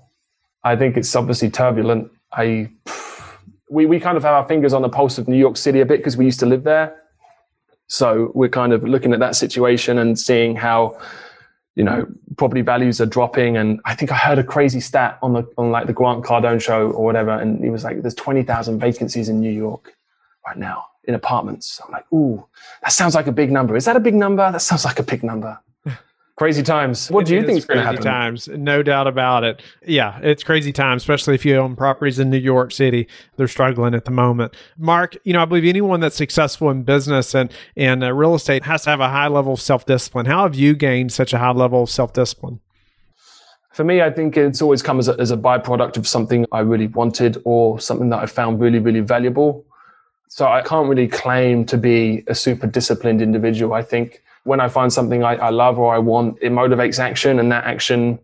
I 0.64 0.76
think 0.76 0.96
it's 0.96 1.16
obviously 1.16 1.50
turbulent. 1.50 2.12
I 2.32 2.70
we 3.70 3.86
we 3.88 4.00
kind 4.00 4.16
of 4.16 4.24
have 4.24 4.34
our 4.34 4.48
fingers 4.48 4.74
on 4.74 4.84
the 4.84 4.90
pulse 4.90 5.18
of 5.18 5.28
New 5.28 5.38
York 5.38 5.58
City 5.58 5.82
a 5.82 5.86
bit 5.86 5.98
because 5.98 6.16
we 6.16 6.26
used 6.26 6.40
to 6.42 6.46
live 6.46 6.64
there. 6.64 6.96
So 7.88 8.32
we're 8.36 8.50
kind 8.50 8.72
of 8.72 8.84
looking 8.84 9.14
at 9.14 9.20
that 9.20 9.36
situation 9.36 9.98
and 9.98 10.18
seeing 10.20 10.56
how 10.56 11.00
you 11.76 11.84
know 11.84 12.08
property 12.38 12.62
values 12.62 13.00
are 13.02 13.06
dropping. 13.06 13.58
And 13.58 13.80
I 13.86 13.96
think 13.96 14.12
I 14.12 14.16
heard 14.16 14.40
a 14.40 14.44
crazy 14.44 14.80
stat 14.80 15.18
on 15.22 15.34
the 15.34 15.48
on 15.58 15.72
like 15.72 15.88
the 15.88 15.94
Grant 15.94 16.24
Cardone 16.24 16.62
show 16.62 16.90
or 16.92 17.04
whatever, 17.06 17.32
and 17.32 17.64
he 17.64 17.70
was 17.70 17.84
like, 17.84 18.02
"There's 18.02 18.16
twenty 18.16 18.44
thousand 18.44 18.80
vacancies 18.80 19.30
in 19.30 19.40
New 19.40 19.52
York 19.52 19.94
right 20.46 20.58
now 20.58 20.86
in 21.06 21.16
apartments." 21.16 21.80
I'm 21.86 21.92
like, 21.92 22.06
"Ooh, 22.14 22.46
that 22.84 22.92
sounds 22.92 23.16
like 23.16 23.28
a 23.28 23.32
big 23.32 23.52
number. 23.52 23.76
Is 23.76 23.86
that 23.86 23.96
a 23.96 24.00
big 24.00 24.16
number? 24.16 24.52
That 24.52 24.62
sounds 24.62 24.86
like 24.86 25.00
a 25.00 25.04
big 25.04 25.24
number." 25.24 25.60
Crazy 26.40 26.64
times. 26.64 27.12
What 27.12 27.26
do 27.26 27.36
you 27.36 27.46
think 27.46 27.58
is 27.58 27.66
going 27.66 27.80
to 27.80 27.84
happen? 27.84 27.98
Crazy 27.98 28.10
times, 28.10 28.48
no 28.48 28.82
doubt 28.82 29.08
about 29.08 29.44
it. 29.44 29.62
Yeah, 29.86 30.18
it's 30.24 30.42
crazy 30.42 30.72
times, 30.72 31.02
especially 31.02 31.36
if 31.36 31.44
you 31.44 31.58
own 31.58 31.76
properties 31.76 32.18
in 32.18 32.30
New 32.30 32.38
York 32.38 32.72
City. 32.72 33.10
They're 33.36 33.50
struggling 33.50 33.94
at 33.94 34.06
the 34.06 34.12
moment. 34.12 34.56
Mark, 34.78 35.18
you 35.26 35.34
know, 35.34 35.42
I 35.42 35.46
believe 35.46 35.66
anyone 35.66 36.00
that's 36.00 36.16
successful 36.16 36.70
in 36.70 36.84
business 36.84 37.36
and 37.36 37.52
and 37.76 38.06
uh, 38.06 38.14
real 38.14 38.36
estate 38.36 38.64
has 38.64 38.84
to 38.84 38.90
have 38.90 39.02
a 39.02 39.10
high 39.10 39.28
level 39.28 39.52
of 39.52 39.60
self 39.60 39.86
discipline. 39.86 40.28
How 40.28 40.44
have 40.44 40.56
you 40.56 40.76
gained 40.76 41.12
such 41.12 41.34
a 41.34 41.40
high 41.40 41.52
level 41.52 41.84
of 41.84 41.90
self 41.90 42.14
discipline? 42.14 42.62
For 43.74 43.84
me, 43.84 44.02
I 44.02 44.10
think 44.10 44.38
it's 44.38 44.62
always 44.62 44.82
come 44.82 44.98
as 44.98 45.10
a, 45.10 45.20
as 45.20 45.32
a 45.32 45.38
byproduct 45.38 45.98
of 45.98 46.08
something 46.08 46.46
I 46.54 46.62
really 46.62 46.88
wanted 46.88 47.42
or 47.44 47.82
something 47.82 48.08
that 48.12 48.20
I 48.20 48.28
found 48.28 48.62
really, 48.62 48.80
really 48.80 49.02
valuable. 49.02 49.66
So 50.30 50.48
I 50.48 50.62
can't 50.62 50.88
really 50.88 51.10
claim 51.10 51.66
to 51.66 51.78
be 51.78 52.24
a 52.28 52.34
super 52.34 52.66
disciplined 52.66 53.22
individual. 53.22 53.74
I 53.74 53.82
think 53.82 54.24
when 54.44 54.60
I 54.60 54.68
find 54.68 54.92
something 54.92 55.24
I, 55.24 55.36
I 55.36 55.50
love 55.50 55.78
or 55.80 55.94
I 55.94 56.00
want, 56.00 56.38
it 56.42 56.52
motivates 56.52 57.00
action, 57.00 57.40
and 57.40 57.52
that 57.52 57.66
action 57.66 58.20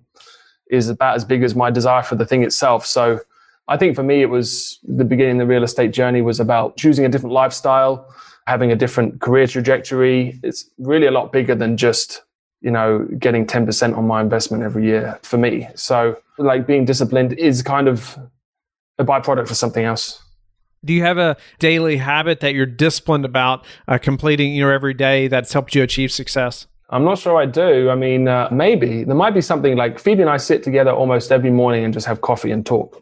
is 0.69 0.89
about 0.89 1.15
as 1.15 1.25
big 1.25 1.43
as 1.43 1.55
my 1.55 1.69
desire 1.69 2.03
for 2.03 2.15
the 2.15 2.25
thing 2.25 2.43
itself. 2.43 2.85
So 2.85 3.19
I 3.67 3.77
think 3.77 3.95
for 3.95 4.03
me, 4.03 4.21
it 4.21 4.29
was 4.29 4.79
the 4.83 5.05
beginning 5.05 5.41
of 5.41 5.47
the 5.47 5.53
real 5.53 5.63
estate 5.63 5.91
journey 5.91 6.21
was 6.21 6.39
about 6.39 6.77
choosing 6.77 7.05
a 7.05 7.09
different 7.09 7.33
lifestyle, 7.33 8.13
having 8.47 8.71
a 8.71 8.75
different 8.75 9.21
career 9.21 9.47
trajectory. 9.47 10.39
It's 10.43 10.69
really 10.77 11.07
a 11.07 11.11
lot 11.11 11.31
bigger 11.31 11.55
than 11.55 11.77
just, 11.77 12.23
you 12.61 12.71
know, 12.71 13.07
getting 13.19 13.45
10% 13.45 13.97
on 13.97 14.07
my 14.07 14.21
investment 14.21 14.63
every 14.63 14.85
year 14.85 15.19
for 15.23 15.37
me. 15.37 15.67
So 15.75 16.19
like 16.37 16.67
being 16.67 16.85
disciplined 16.85 17.33
is 17.33 17.61
kind 17.61 17.87
of 17.87 18.17
a 18.97 19.05
byproduct 19.05 19.47
for 19.47 19.55
something 19.55 19.83
else 19.83 20.24
do 20.85 20.93
you 20.93 21.01
have 21.01 21.17
a 21.17 21.35
daily 21.59 21.97
habit 21.97 22.39
that 22.39 22.53
you're 22.53 22.65
disciplined 22.65 23.25
about 23.25 23.65
uh, 23.87 23.97
completing 23.97 24.53
you 24.53 24.63
know 24.63 24.69
every 24.69 24.93
day 24.93 25.27
that's 25.27 25.51
helped 25.51 25.75
you 25.75 25.83
achieve 25.83 26.11
success? 26.11 26.67
I'm 26.89 27.03
not 27.03 27.17
sure 27.17 27.35
i 27.41 27.45
do. 27.45 27.89
I 27.89 27.95
mean 27.95 28.27
uh, 28.27 28.47
maybe. 28.51 29.03
There 29.03 29.15
might 29.15 29.33
be 29.33 29.41
something 29.41 29.75
like 29.75 29.99
phoebe 29.99 30.21
and 30.21 30.29
i 30.29 30.37
sit 30.37 30.63
together 30.63 30.91
almost 30.91 31.31
every 31.31 31.51
morning 31.51 31.83
and 31.83 31.93
just 31.93 32.05
have 32.05 32.21
coffee 32.21 32.51
and 32.51 32.65
talk. 32.65 33.01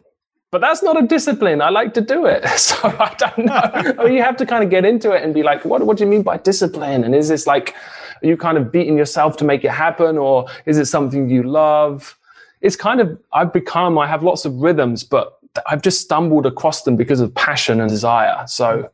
But 0.50 0.60
that's 0.60 0.82
not 0.82 1.02
a 1.02 1.06
discipline. 1.06 1.60
I 1.60 1.70
like 1.70 1.94
to 1.94 2.00
do 2.00 2.26
it. 2.26 2.44
So 2.58 2.76
i 2.84 3.14
don't 3.18 3.46
know. 3.46 3.70
I 3.98 4.04
mean, 4.04 4.14
you 4.14 4.22
have 4.22 4.36
to 4.38 4.46
kind 4.46 4.64
of 4.64 4.70
get 4.70 4.84
into 4.84 5.12
it 5.12 5.22
and 5.22 5.34
be 5.34 5.42
like 5.42 5.64
what, 5.64 5.84
what 5.86 5.98
do 5.98 6.04
you 6.04 6.10
mean 6.10 6.22
by 6.22 6.38
discipline? 6.38 7.04
And 7.04 7.14
is 7.14 7.28
this 7.28 7.46
like 7.46 7.74
are 8.22 8.26
you 8.26 8.36
kind 8.36 8.56
of 8.56 8.72
beating 8.72 8.96
yourself 8.96 9.36
to 9.38 9.44
make 9.44 9.64
it 9.64 9.70
happen 9.70 10.16
or 10.16 10.46
is 10.64 10.78
it 10.78 10.86
something 10.86 11.28
you 11.28 11.42
love? 11.42 12.18
It's 12.62 12.76
kind 12.76 12.98
of 13.02 13.18
i've 13.34 13.52
become 13.52 13.98
i 13.98 14.06
have 14.06 14.22
lots 14.22 14.46
of 14.46 14.54
rhythms 14.54 15.04
but 15.04 15.38
I've 15.66 15.82
just 15.82 16.00
stumbled 16.00 16.46
across 16.46 16.82
them 16.82 16.96
because 16.96 17.20
of 17.20 17.34
passion 17.34 17.80
and 17.80 17.88
desire. 17.88 18.44
So, 18.46 18.90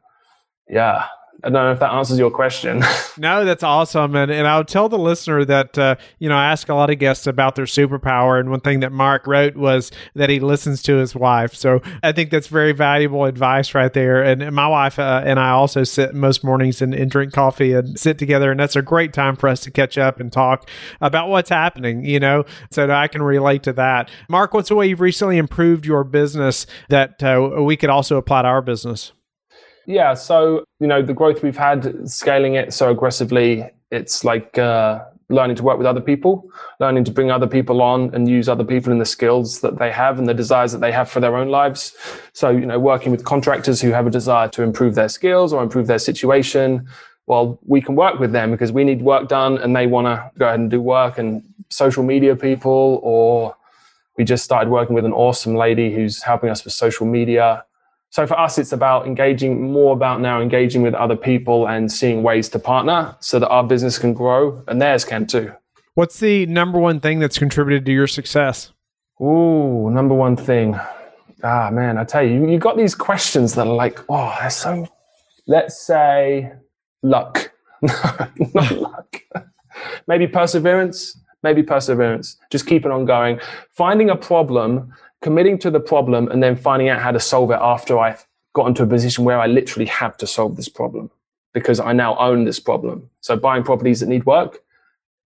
yeah, 0.68 1.06
I 1.42 1.48
don't 1.48 1.52
know 1.52 1.72
if 1.72 1.80
that 1.80 1.92
answers 1.92 2.18
your 2.18 2.30
question. 2.30 2.82
no, 3.18 3.44
that's 3.44 3.62
awesome. 3.62 4.14
And, 4.14 4.30
and 4.30 4.46
I'll 4.46 4.64
tell 4.64 4.88
the 4.88 4.98
listener 4.98 5.44
that, 5.46 5.78
uh, 5.78 5.96
you 6.18 6.28
know, 6.28 6.36
I 6.36 6.50
ask 6.52 6.68
a 6.68 6.74
lot 6.74 6.90
of 6.90 6.98
guests 6.98 7.26
about 7.26 7.54
their 7.54 7.64
superpower. 7.64 8.38
And 8.38 8.50
one 8.50 8.60
thing 8.60 8.80
that 8.80 8.92
Mark 8.92 9.26
wrote 9.26 9.56
was 9.56 9.90
that 10.14 10.28
he 10.28 10.40
listens 10.40 10.82
to 10.82 10.96
his 10.96 11.14
wife. 11.14 11.54
So 11.54 11.80
I 12.02 12.12
think 12.12 12.30
that's 12.30 12.48
very 12.48 12.72
valuable 12.72 13.24
advice 13.24 13.74
right 13.74 13.92
there. 13.92 14.22
And 14.22 14.52
my 14.52 14.68
wife 14.68 14.98
uh, 14.98 15.22
and 15.24 15.40
I 15.40 15.50
also 15.50 15.84
sit 15.84 16.14
most 16.14 16.44
mornings 16.44 16.82
and, 16.82 16.94
and, 16.94 17.10
drink 17.10 17.32
coffee 17.32 17.72
and 17.72 17.98
sit 17.98 18.18
together. 18.18 18.52
And 18.52 18.60
that's 18.60 18.76
a 18.76 18.82
great 18.82 19.12
time 19.12 19.34
for 19.34 19.48
us 19.48 19.60
to 19.60 19.70
catch 19.70 19.98
up 19.98 20.20
and 20.20 20.32
talk 20.32 20.68
about 21.00 21.28
what's 21.28 21.50
happening, 21.50 22.04
you 22.04 22.20
know, 22.20 22.44
so 22.70 22.86
that 22.86 22.96
I 22.96 23.08
can 23.08 23.22
relate 23.22 23.64
to 23.64 23.72
that. 23.72 24.08
Mark, 24.28 24.54
what's 24.54 24.68
the 24.68 24.76
way 24.76 24.86
you've 24.86 25.00
recently 25.00 25.38
improved 25.38 25.86
your 25.86 26.04
business 26.04 26.66
that 26.88 27.22
uh, 27.22 27.62
we 27.62 27.76
could 27.76 27.90
also 27.90 28.16
apply 28.16 28.42
to 28.42 28.48
our 28.48 28.62
business? 28.62 29.12
Yeah, 29.90 30.14
so 30.14 30.62
you 30.78 30.86
know 30.86 31.02
the 31.02 31.12
growth 31.12 31.42
we've 31.42 31.56
had, 31.56 32.08
scaling 32.08 32.54
it 32.54 32.72
so 32.72 32.92
aggressively, 32.92 33.68
it's 33.90 34.22
like 34.22 34.56
uh, 34.56 35.04
learning 35.28 35.56
to 35.56 35.64
work 35.64 35.78
with 35.78 35.86
other 35.88 36.00
people, 36.00 36.48
learning 36.78 37.02
to 37.04 37.10
bring 37.10 37.32
other 37.32 37.48
people 37.48 37.82
on 37.82 38.14
and 38.14 38.28
use 38.28 38.48
other 38.48 38.62
people 38.62 38.92
and 38.92 39.00
the 39.00 39.04
skills 39.04 39.62
that 39.62 39.80
they 39.80 39.90
have 39.90 40.20
and 40.20 40.28
the 40.28 40.34
desires 40.34 40.70
that 40.70 40.80
they 40.80 40.92
have 40.92 41.10
for 41.10 41.18
their 41.18 41.36
own 41.36 41.48
lives. 41.48 41.96
So 42.34 42.50
you 42.50 42.66
know, 42.66 42.78
working 42.78 43.10
with 43.10 43.24
contractors 43.24 43.80
who 43.80 43.90
have 43.90 44.06
a 44.06 44.10
desire 44.10 44.46
to 44.50 44.62
improve 44.62 44.94
their 44.94 45.08
skills 45.08 45.52
or 45.52 45.60
improve 45.60 45.88
their 45.88 45.98
situation. 45.98 46.86
Well, 47.26 47.58
we 47.66 47.80
can 47.80 47.96
work 47.96 48.20
with 48.20 48.30
them 48.30 48.52
because 48.52 48.70
we 48.70 48.84
need 48.84 49.02
work 49.02 49.28
done 49.28 49.58
and 49.58 49.74
they 49.74 49.88
want 49.88 50.06
to 50.06 50.30
go 50.38 50.46
ahead 50.46 50.60
and 50.60 50.70
do 50.70 50.80
work 50.80 51.18
and 51.18 51.42
social 51.68 52.04
media 52.04 52.36
people 52.36 53.00
or 53.02 53.56
we 54.16 54.22
just 54.22 54.44
started 54.44 54.70
working 54.70 54.94
with 54.94 55.04
an 55.04 55.12
awesome 55.12 55.56
lady 55.56 55.92
who's 55.92 56.22
helping 56.22 56.48
us 56.48 56.64
with 56.64 56.74
social 56.74 57.06
media 57.06 57.64
so 58.10 58.26
for 58.26 58.38
us, 58.38 58.58
it's 58.58 58.72
about 58.72 59.06
engaging 59.06 59.70
more 59.72 59.92
about 59.92 60.20
now 60.20 60.40
engaging 60.40 60.82
with 60.82 60.94
other 60.94 61.16
people 61.16 61.68
and 61.68 61.90
seeing 61.90 62.24
ways 62.24 62.48
to 62.50 62.58
partner 62.58 63.16
so 63.20 63.38
that 63.38 63.48
our 63.48 63.62
business 63.62 63.98
can 63.98 64.14
grow 64.14 64.64
and 64.66 64.82
theirs 64.82 65.04
can 65.04 65.26
too. 65.26 65.52
What's 65.94 66.18
the 66.18 66.46
number 66.46 66.78
one 66.78 66.98
thing 66.98 67.20
that's 67.20 67.38
contributed 67.38 67.86
to 67.86 67.92
your 67.92 68.08
success? 68.08 68.72
Ooh, 69.20 69.90
number 69.90 70.14
one 70.14 70.34
thing. 70.36 70.78
Ah, 71.44 71.70
man, 71.70 71.98
I 71.98 72.04
tell 72.04 72.22
you, 72.22 72.48
you 72.48 72.58
got 72.58 72.76
these 72.76 72.96
questions 72.96 73.54
that 73.54 73.66
are 73.66 73.74
like, 73.74 74.00
oh, 74.08 74.36
so, 74.48 74.88
let's 75.46 75.80
say 75.80 76.52
luck. 77.02 77.52
Not 77.82 78.30
luck. 78.72 79.22
maybe 80.08 80.26
perseverance. 80.26 81.16
Maybe 81.42 81.62
perseverance. 81.62 82.36
Just 82.50 82.66
keep 82.66 82.84
it 82.84 82.90
on 82.90 83.04
going. 83.04 83.40
Finding 83.70 84.10
a 84.10 84.16
problem 84.16 84.92
committing 85.22 85.58
to 85.58 85.70
the 85.70 85.80
problem 85.80 86.28
and 86.28 86.42
then 86.42 86.56
finding 86.56 86.88
out 86.88 87.00
how 87.00 87.10
to 87.10 87.20
solve 87.20 87.50
it 87.50 87.58
after 87.60 87.98
I've 87.98 88.26
got 88.54 88.66
into 88.66 88.82
a 88.82 88.86
position 88.86 89.24
where 89.24 89.38
I 89.38 89.46
literally 89.46 89.86
have 89.86 90.16
to 90.18 90.26
solve 90.26 90.56
this 90.56 90.68
problem. 90.68 91.10
because 91.52 91.80
I 91.80 91.92
now 91.92 92.16
own 92.18 92.44
this 92.44 92.60
problem. 92.60 93.10
So 93.20 93.36
buying 93.36 93.62
properties 93.64 94.00
that 94.00 94.08
need 94.08 94.24
work, 94.24 94.60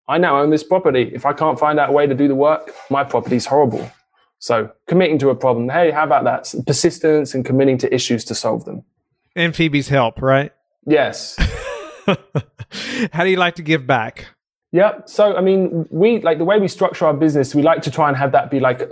I 0.09 0.19
now 0.19 0.41
own 0.41 0.51
this 0.51 0.65
property. 0.65 1.11
If 1.15 1.27
I 1.27 1.33
can't 1.33 1.59
find 1.59 1.79
out 1.79 1.91
a 1.91 1.93
way 1.93 2.07
to 2.07 2.15
do 2.15 2.29
the 2.29 2.35
work, 2.35 2.75
my 2.91 3.05
property's 3.05 3.47
horrible. 3.47 3.91
So 4.39 4.71
committing 4.87 5.19
to 5.21 5.31
a 5.31 5.35
problem, 5.35 5.69
hey, 5.69 5.91
how 5.91 6.05
about 6.05 6.25
that? 6.25 6.55
Persistence 6.67 7.35
and 7.35 7.45
committing 7.45 7.79
to 7.79 7.95
issues 7.95 8.25
to 8.27 8.35
solve 8.35 8.65
them. 8.65 8.85
And 9.37 9.55
Phoebe's 9.55 9.89
help, 9.89 10.21
right? 10.21 10.53
Yes. 10.87 11.37
how 13.13 13.25
do 13.25 13.31
you 13.31 13.37
like 13.37 13.55
to 13.57 13.63
give 13.63 13.87
back? 13.87 14.27
Yeah. 14.73 15.01
So, 15.07 15.37
I 15.37 15.41
mean, 15.41 15.87
we 15.91 16.21
like 16.21 16.39
the 16.39 16.45
way 16.45 16.59
we 16.59 16.69
structure 16.69 17.07
our 17.07 17.15
business, 17.15 17.55
we 17.55 17.63
like 17.63 17.83
to 17.83 17.91
try 17.91 18.09
and 18.09 18.17
have 18.17 18.33
that 18.33 18.51
be 18.51 18.61
like 18.61 18.91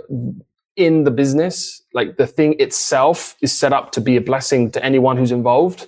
in 0.75 1.03
the 1.03 1.11
business, 1.11 1.81
like 1.93 2.17
the 2.17 2.27
thing 2.27 2.55
itself 2.59 3.35
is 3.41 3.51
set 3.51 3.73
up 3.73 3.91
to 3.91 4.01
be 4.01 4.15
a 4.17 4.21
blessing 4.21 4.71
to 4.71 4.83
anyone 4.83 5.17
who's 5.17 5.31
involved. 5.31 5.87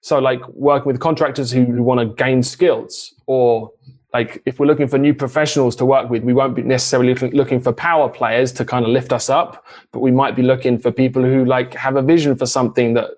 So, 0.00 0.18
like 0.18 0.46
working 0.48 0.86
with 0.86 1.00
contractors 1.00 1.50
who, 1.50 1.64
who 1.64 1.82
want 1.82 2.00
to 2.00 2.06
gain 2.22 2.42
skills, 2.42 3.14
or 3.26 3.72
like 4.12 4.42
if 4.46 4.58
we're 4.58 4.66
looking 4.66 4.88
for 4.88 4.98
new 4.98 5.14
professionals 5.14 5.74
to 5.76 5.84
work 5.84 6.08
with, 6.08 6.22
we 6.22 6.32
won't 6.32 6.54
be 6.54 6.62
necessarily 6.62 7.14
looking 7.14 7.60
for 7.60 7.72
power 7.72 8.08
players 8.08 8.52
to 8.52 8.64
kind 8.64 8.84
of 8.84 8.90
lift 8.90 9.12
us 9.12 9.28
up, 9.28 9.66
but 9.92 10.00
we 10.00 10.10
might 10.10 10.36
be 10.36 10.42
looking 10.42 10.78
for 10.78 10.90
people 10.92 11.22
who 11.22 11.44
like 11.44 11.74
have 11.74 11.96
a 11.96 12.02
vision 12.02 12.36
for 12.36 12.46
something 12.46 12.94
that 12.94 13.10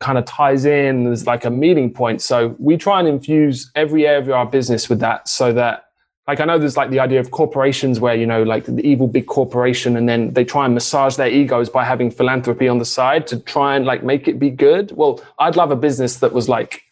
kind 0.00 0.18
of 0.18 0.24
ties 0.24 0.64
in. 0.64 1.04
There's 1.04 1.26
like 1.26 1.44
a 1.44 1.50
meeting 1.50 1.92
point. 1.92 2.22
So 2.22 2.56
we 2.58 2.76
try 2.76 2.98
and 3.00 3.08
infuse 3.08 3.70
every 3.74 4.06
area 4.06 4.20
of 4.20 4.30
our 4.30 4.46
business 4.46 4.88
with 4.88 5.00
that, 5.00 5.28
so 5.28 5.52
that 5.52 5.84
like 6.26 6.40
I 6.40 6.44
know 6.44 6.58
there's 6.58 6.76
like 6.76 6.90
the 6.90 7.00
idea 7.00 7.20
of 7.20 7.30
corporations 7.30 8.00
where 8.00 8.14
you 8.14 8.26
know 8.26 8.42
like 8.42 8.64
the 8.64 8.86
evil 8.86 9.06
big 9.06 9.26
corporation 9.26 9.96
and 9.96 10.08
then 10.08 10.32
they 10.32 10.44
try 10.44 10.64
and 10.64 10.74
massage 10.74 11.16
their 11.16 11.28
egos 11.28 11.68
by 11.68 11.84
having 11.84 12.10
philanthropy 12.10 12.66
on 12.66 12.78
the 12.78 12.84
side 12.84 13.26
to 13.28 13.38
try 13.40 13.76
and 13.76 13.84
like 13.84 14.02
make 14.02 14.26
it 14.26 14.38
be 14.38 14.50
good. 14.50 14.92
Well, 14.92 15.22
I'd 15.38 15.56
love 15.56 15.70
a 15.70 15.76
business 15.76 16.16
that 16.16 16.32
was 16.32 16.48
like 16.48 16.82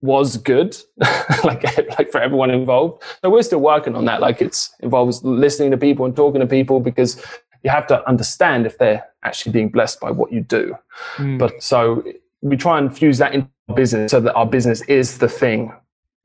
was 0.00 0.36
good, 0.38 0.76
like 1.44 1.64
like 1.98 2.10
for 2.10 2.20
everyone 2.20 2.50
involved. 2.50 3.02
So 3.22 3.30
we're 3.30 3.42
still 3.42 3.60
working 3.60 3.94
on 3.94 4.06
that. 4.06 4.20
Like 4.20 4.40
it's 4.40 4.74
involves 4.80 5.22
listening 5.22 5.70
to 5.72 5.76
people 5.76 6.06
and 6.06 6.16
talking 6.16 6.40
to 6.40 6.46
people 6.46 6.80
because 6.80 7.22
you 7.62 7.70
have 7.70 7.86
to 7.88 8.08
understand 8.08 8.64
if 8.64 8.78
they're 8.78 9.04
actually 9.22 9.52
being 9.52 9.68
blessed 9.68 10.00
by 10.00 10.10
what 10.10 10.32
you 10.32 10.40
do. 10.40 10.76
Mm. 11.16 11.38
But 11.38 11.62
so 11.62 12.04
we 12.40 12.56
try 12.56 12.78
and 12.78 12.96
fuse 12.96 13.18
that 13.18 13.34
into 13.34 13.48
business 13.74 14.12
so 14.12 14.20
that 14.20 14.34
our 14.34 14.46
business 14.46 14.82
is 14.82 15.18
the 15.18 15.28
thing 15.28 15.74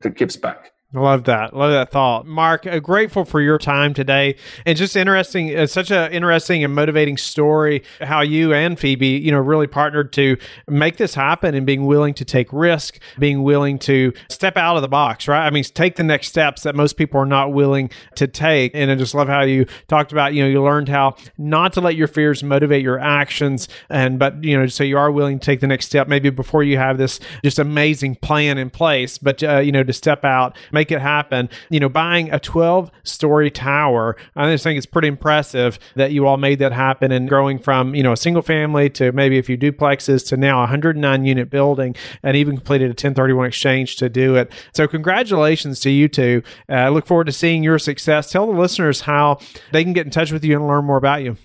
that 0.00 0.14
gives 0.14 0.36
back. 0.36 0.72
Love 0.94 1.24
that. 1.24 1.56
Love 1.56 1.70
that 1.70 1.90
thought. 1.90 2.26
Mark, 2.26 2.66
uh, 2.66 2.78
grateful 2.78 3.24
for 3.24 3.40
your 3.40 3.56
time 3.56 3.94
today 3.94 4.36
and 4.66 4.76
just 4.76 4.94
interesting, 4.94 5.56
uh, 5.56 5.66
such 5.66 5.90
an 5.90 6.12
interesting 6.12 6.62
and 6.62 6.74
motivating 6.74 7.16
story 7.16 7.82
how 8.02 8.20
you 8.20 8.52
and 8.52 8.78
Phoebe, 8.78 9.06
you 9.06 9.30
know, 9.30 9.38
really 9.38 9.66
partnered 9.66 10.12
to 10.12 10.36
make 10.68 10.98
this 10.98 11.14
happen 11.14 11.54
and 11.54 11.64
being 11.64 11.86
willing 11.86 12.12
to 12.12 12.26
take 12.26 12.52
risk, 12.52 12.98
being 13.18 13.42
willing 13.42 13.78
to 13.78 14.12
step 14.28 14.58
out 14.58 14.76
of 14.76 14.82
the 14.82 14.88
box, 14.88 15.26
right? 15.26 15.46
I 15.46 15.50
mean, 15.50 15.64
take 15.64 15.96
the 15.96 16.02
next 16.02 16.28
steps 16.28 16.62
that 16.64 16.74
most 16.74 16.98
people 16.98 17.18
are 17.18 17.26
not 17.26 17.54
willing 17.54 17.88
to 18.16 18.26
take. 18.26 18.72
And 18.74 18.90
I 18.90 18.94
just 18.94 19.14
love 19.14 19.28
how 19.28 19.42
you 19.42 19.64
talked 19.88 20.12
about, 20.12 20.34
you 20.34 20.42
know, 20.42 20.48
you 20.48 20.62
learned 20.62 20.90
how 20.90 21.16
not 21.38 21.72
to 21.72 21.80
let 21.80 21.96
your 21.96 22.08
fears 22.08 22.44
motivate 22.44 22.82
your 22.82 22.98
actions. 22.98 23.66
And, 23.88 24.18
but, 24.18 24.44
you 24.44 24.58
know, 24.58 24.66
so 24.66 24.84
you 24.84 24.98
are 24.98 25.10
willing 25.10 25.38
to 25.38 25.44
take 25.44 25.60
the 25.60 25.66
next 25.66 25.86
step 25.86 26.06
maybe 26.06 26.28
before 26.28 26.62
you 26.62 26.76
have 26.76 26.98
this 26.98 27.18
just 27.42 27.58
amazing 27.58 28.16
plan 28.16 28.58
in 28.58 28.68
place, 28.68 29.16
but, 29.16 29.42
uh, 29.42 29.60
you 29.60 29.72
know, 29.72 29.82
to 29.82 29.92
step 29.94 30.22
out, 30.22 30.54
make 30.70 30.81
make 30.82 30.90
it 30.90 31.00
happen. 31.00 31.48
You 31.70 31.78
know, 31.78 31.88
buying 31.88 32.32
a 32.32 32.40
12 32.40 32.90
story 33.04 33.52
tower, 33.52 34.16
I 34.34 34.50
just 34.50 34.64
think 34.64 34.78
it's 34.78 34.86
pretty 34.86 35.06
impressive 35.06 35.78
that 35.94 36.10
you 36.10 36.26
all 36.26 36.38
made 36.38 36.58
that 36.58 36.72
happen 36.72 37.12
and 37.12 37.28
growing 37.28 37.60
from, 37.60 37.94
you 37.94 38.02
know, 38.02 38.10
a 38.10 38.16
single 38.16 38.42
family 38.42 38.90
to 38.90 39.12
maybe 39.12 39.38
a 39.38 39.44
few 39.44 39.56
duplexes 39.56 40.26
to 40.28 40.36
now 40.36 40.56
a 40.56 40.62
109 40.62 41.24
unit 41.24 41.50
building 41.50 41.94
and 42.24 42.36
even 42.36 42.56
completed 42.56 42.86
a 42.86 42.98
1031 42.98 43.46
exchange 43.46 43.94
to 43.96 44.08
do 44.08 44.34
it. 44.34 44.50
So, 44.74 44.88
congratulations 44.88 45.78
to 45.80 45.90
you 45.90 46.08
two. 46.08 46.42
Uh, 46.68 46.72
I 46.72 46.88
look 46.88 47.06
forward 47.06 47.26
to 47.26 47.32
seeing 47.32 47.62
your 47.62 47.78
success. 47.78 48.32
Tell 48.32 48.46
the 48.46 48.58
listeners 48.58 49.02
how 49.02 49.38
they 49.70 49.84
can 49.84 49.92
get 49.92 50.04
in 50.04 50.10
touch 50.10 50.32
with 50.32 50.44
you 50.44 50.56
and 50.56 50.66
learn 50.66 50.84
more 50.84 50.96
about 50.96 51.22
you. 51.22 51.36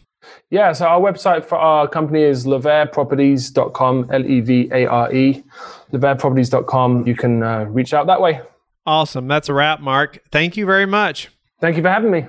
Yeah, 0.50 0.74
so 0.74 0.88
our 0.88 1.00
website 1.00 1.46
for 1.46 1.58
our 1.58 1.88
company 1.88 2.24
is 2.24 2.46
levareproperties.com, 2.46 4.10
L 4.12 4.26
E 4.26 4.42
V 4.42 4.70
A 4.72 4.86
R 4.88 5.14
E, 5.14 5.44
levareproperties.com. 5.94 7.08
You 7.08 7.16
can 7.16 7.44
uh, 7.44 7.66
reach 7.66 7.94
out 7.94 8.08
that 8.08 8.20
way. 8.20 8.42
Awesome. 8.88 9.28
That's 9.28 9.50
a 9.50 9.54
wrap, 9.54 9.82
Mark. 9.82 10.20
Thank 10.32 10.56
you 10.56 10.66
very 10.66 10.86
much. 10.86 11.30
Thank 11.60 11.76
you 11.76 11.84
for 11.84 11.90
having 11.90 12.10
me. 12.10 12.26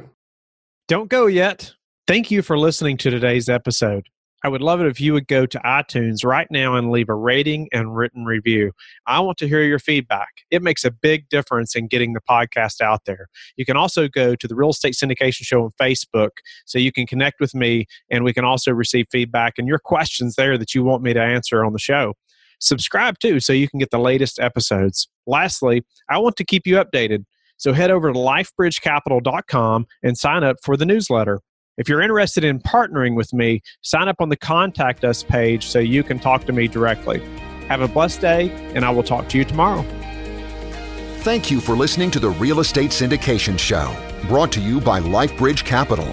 Don't 0.88 1.08
go 1.08 1.26
yet. 1.26 1.72
Thank 2.08 2.32
you 2.32 2.42
for 2.42 2.58
listening 2.58 2.96
to 2.96 3.10
today's 3.10 3.48
episode. 3.48 4.08
I 4.42 4.48
would 4.48 4.60
love 4.60 4.80
it 4.80 4.88
if 4.88 5.00
you 5.00 5.12
would 5.12 5.28
go 5.28 5.46
to 5.46 5.58
iTunes 5.60 6.24
right 6.24 6.48
now 6.50 6.74
and 6.74 6.90
leave 6.90 7.08
a 7.08 7.14
rating 7.14 7.68
and 7.72 7.94
written 7.96 8.24
review. 8.24 8.72
I 9.06 9.20
want 9.20 9.38
to 9.38 9.48
hear 9.48 9.62
your 9.62 9.78
feedback. 9.78 10.28
It 10.50 10.62
makes 10.62 10.84
a 10.84 10.90
big 10.90 11.28
difference 11.28 11.76
in 11.76 11.86
getting 11.86 12.12
the 12.12 12.20
podcast 12.28 12.80
out 12.80 13.04
there. 13.06 13.28
You 13.56 13.64
can 13.64 13.76
also 13.76 14.08
go 14.08 14.34
to 14.34 14.48
the 14.48 14.56
Real 14.56 14.70
Estate 14.70 14.94
Syndication 14.94 15.42
Show 15.42 15.62
on 15.62 15.70
Facebook 15.80 16.30
so 16.66 16.80
you 16.80 16.90
can 16.90 17.06
connect 17.06 17.38
with 17.38 17.54
me 17.54 17.86
and 18.10 18.24
we 18.24 18.32
can 18.32 18.44
also 18.44 18.72
receive 18.72 19.06
feedback 19.12 19.54
and 19.58 19.68
your 19.68 19.78
questions 19.84 20.34
there 20.34 20.58
that 20.58 20.74
you 20.74 20.82
want 20.82 21.04
me 21.04 21.12
to 21.12 21.22
answer 21.22 21.64
on 21.64 21.72
the 21.72 21.78
show 21.78 22.14
subscribe 22.58 23.18
too 23.18 23.40
so 23.40 23.52
you 23.52 23.68
can 23.68 23.78
get 23.78 23.90
the 23.90 23.98
latest 23.98 24.38
episodes. 24.40 25.08
Lastly, 25.26 25.82
I 26.10 26.18
want 26.18 26.36
to 26.36 26.44
keep 26.44 26.66
you 26.66 26.76
updated. 26.76 27.24
So 27.56 27.72
head 27.72 27.90
over 27.90 28.12
to 28.12 28.18
lifebridgecapital.com 28.18 29.86
and 30.02 30.16
sign 30.16 30.44
up 30.44 30.56
for 30.62 30.76
the 30.76 30.86
newsletter. 30.86 31.40
If 31.76 31.88
you're 31.88 32.02
interested 32.02 32.44
in 32.44 32.58
partnering 32.60 33.14
with 33.14 33.32
me, 33.32 33.60
sign 33.82 34.08
up 34.08 34.16
on 34.20 34.28
the 34.28 34.36
contact 34.36 35.04
us 35.04 35.22
page 35.22 35.66
so 35.66 35.78
you 35.78 36.02
can 36.02 36.18
talk 36.18 36.44
to 36.46 36.52
me 36.52 36.66
directly. 36.66 37.20
Have 37.68 37.82
a 37.82 37.88
blessed 37.88 38.20
day, 38.20 38.50
and 38.74 38.84
I 38.84 38.90
will 38.90 39.02
talk 39.02 39.28
to 39.28 39.38
you 39.38 39.44
tomorrow. 39.44 39.82
Thank 41.18 41.50
you 41.50 41.60
for 41.60 41.76
listening 41.76 42.10
to 42.12 42.20
the 42.20 42.30
Real 42.30 42.60
Estate 42.60 42.90
Syndication 42.90 43.58
Show, 43.58 43.94
brought 44.28 44.50
to 44.52 44.60
you 44.60 44.80
by 44.80 45.00
LifeBridge 45.00 45.64
Capital. 45.64 46.12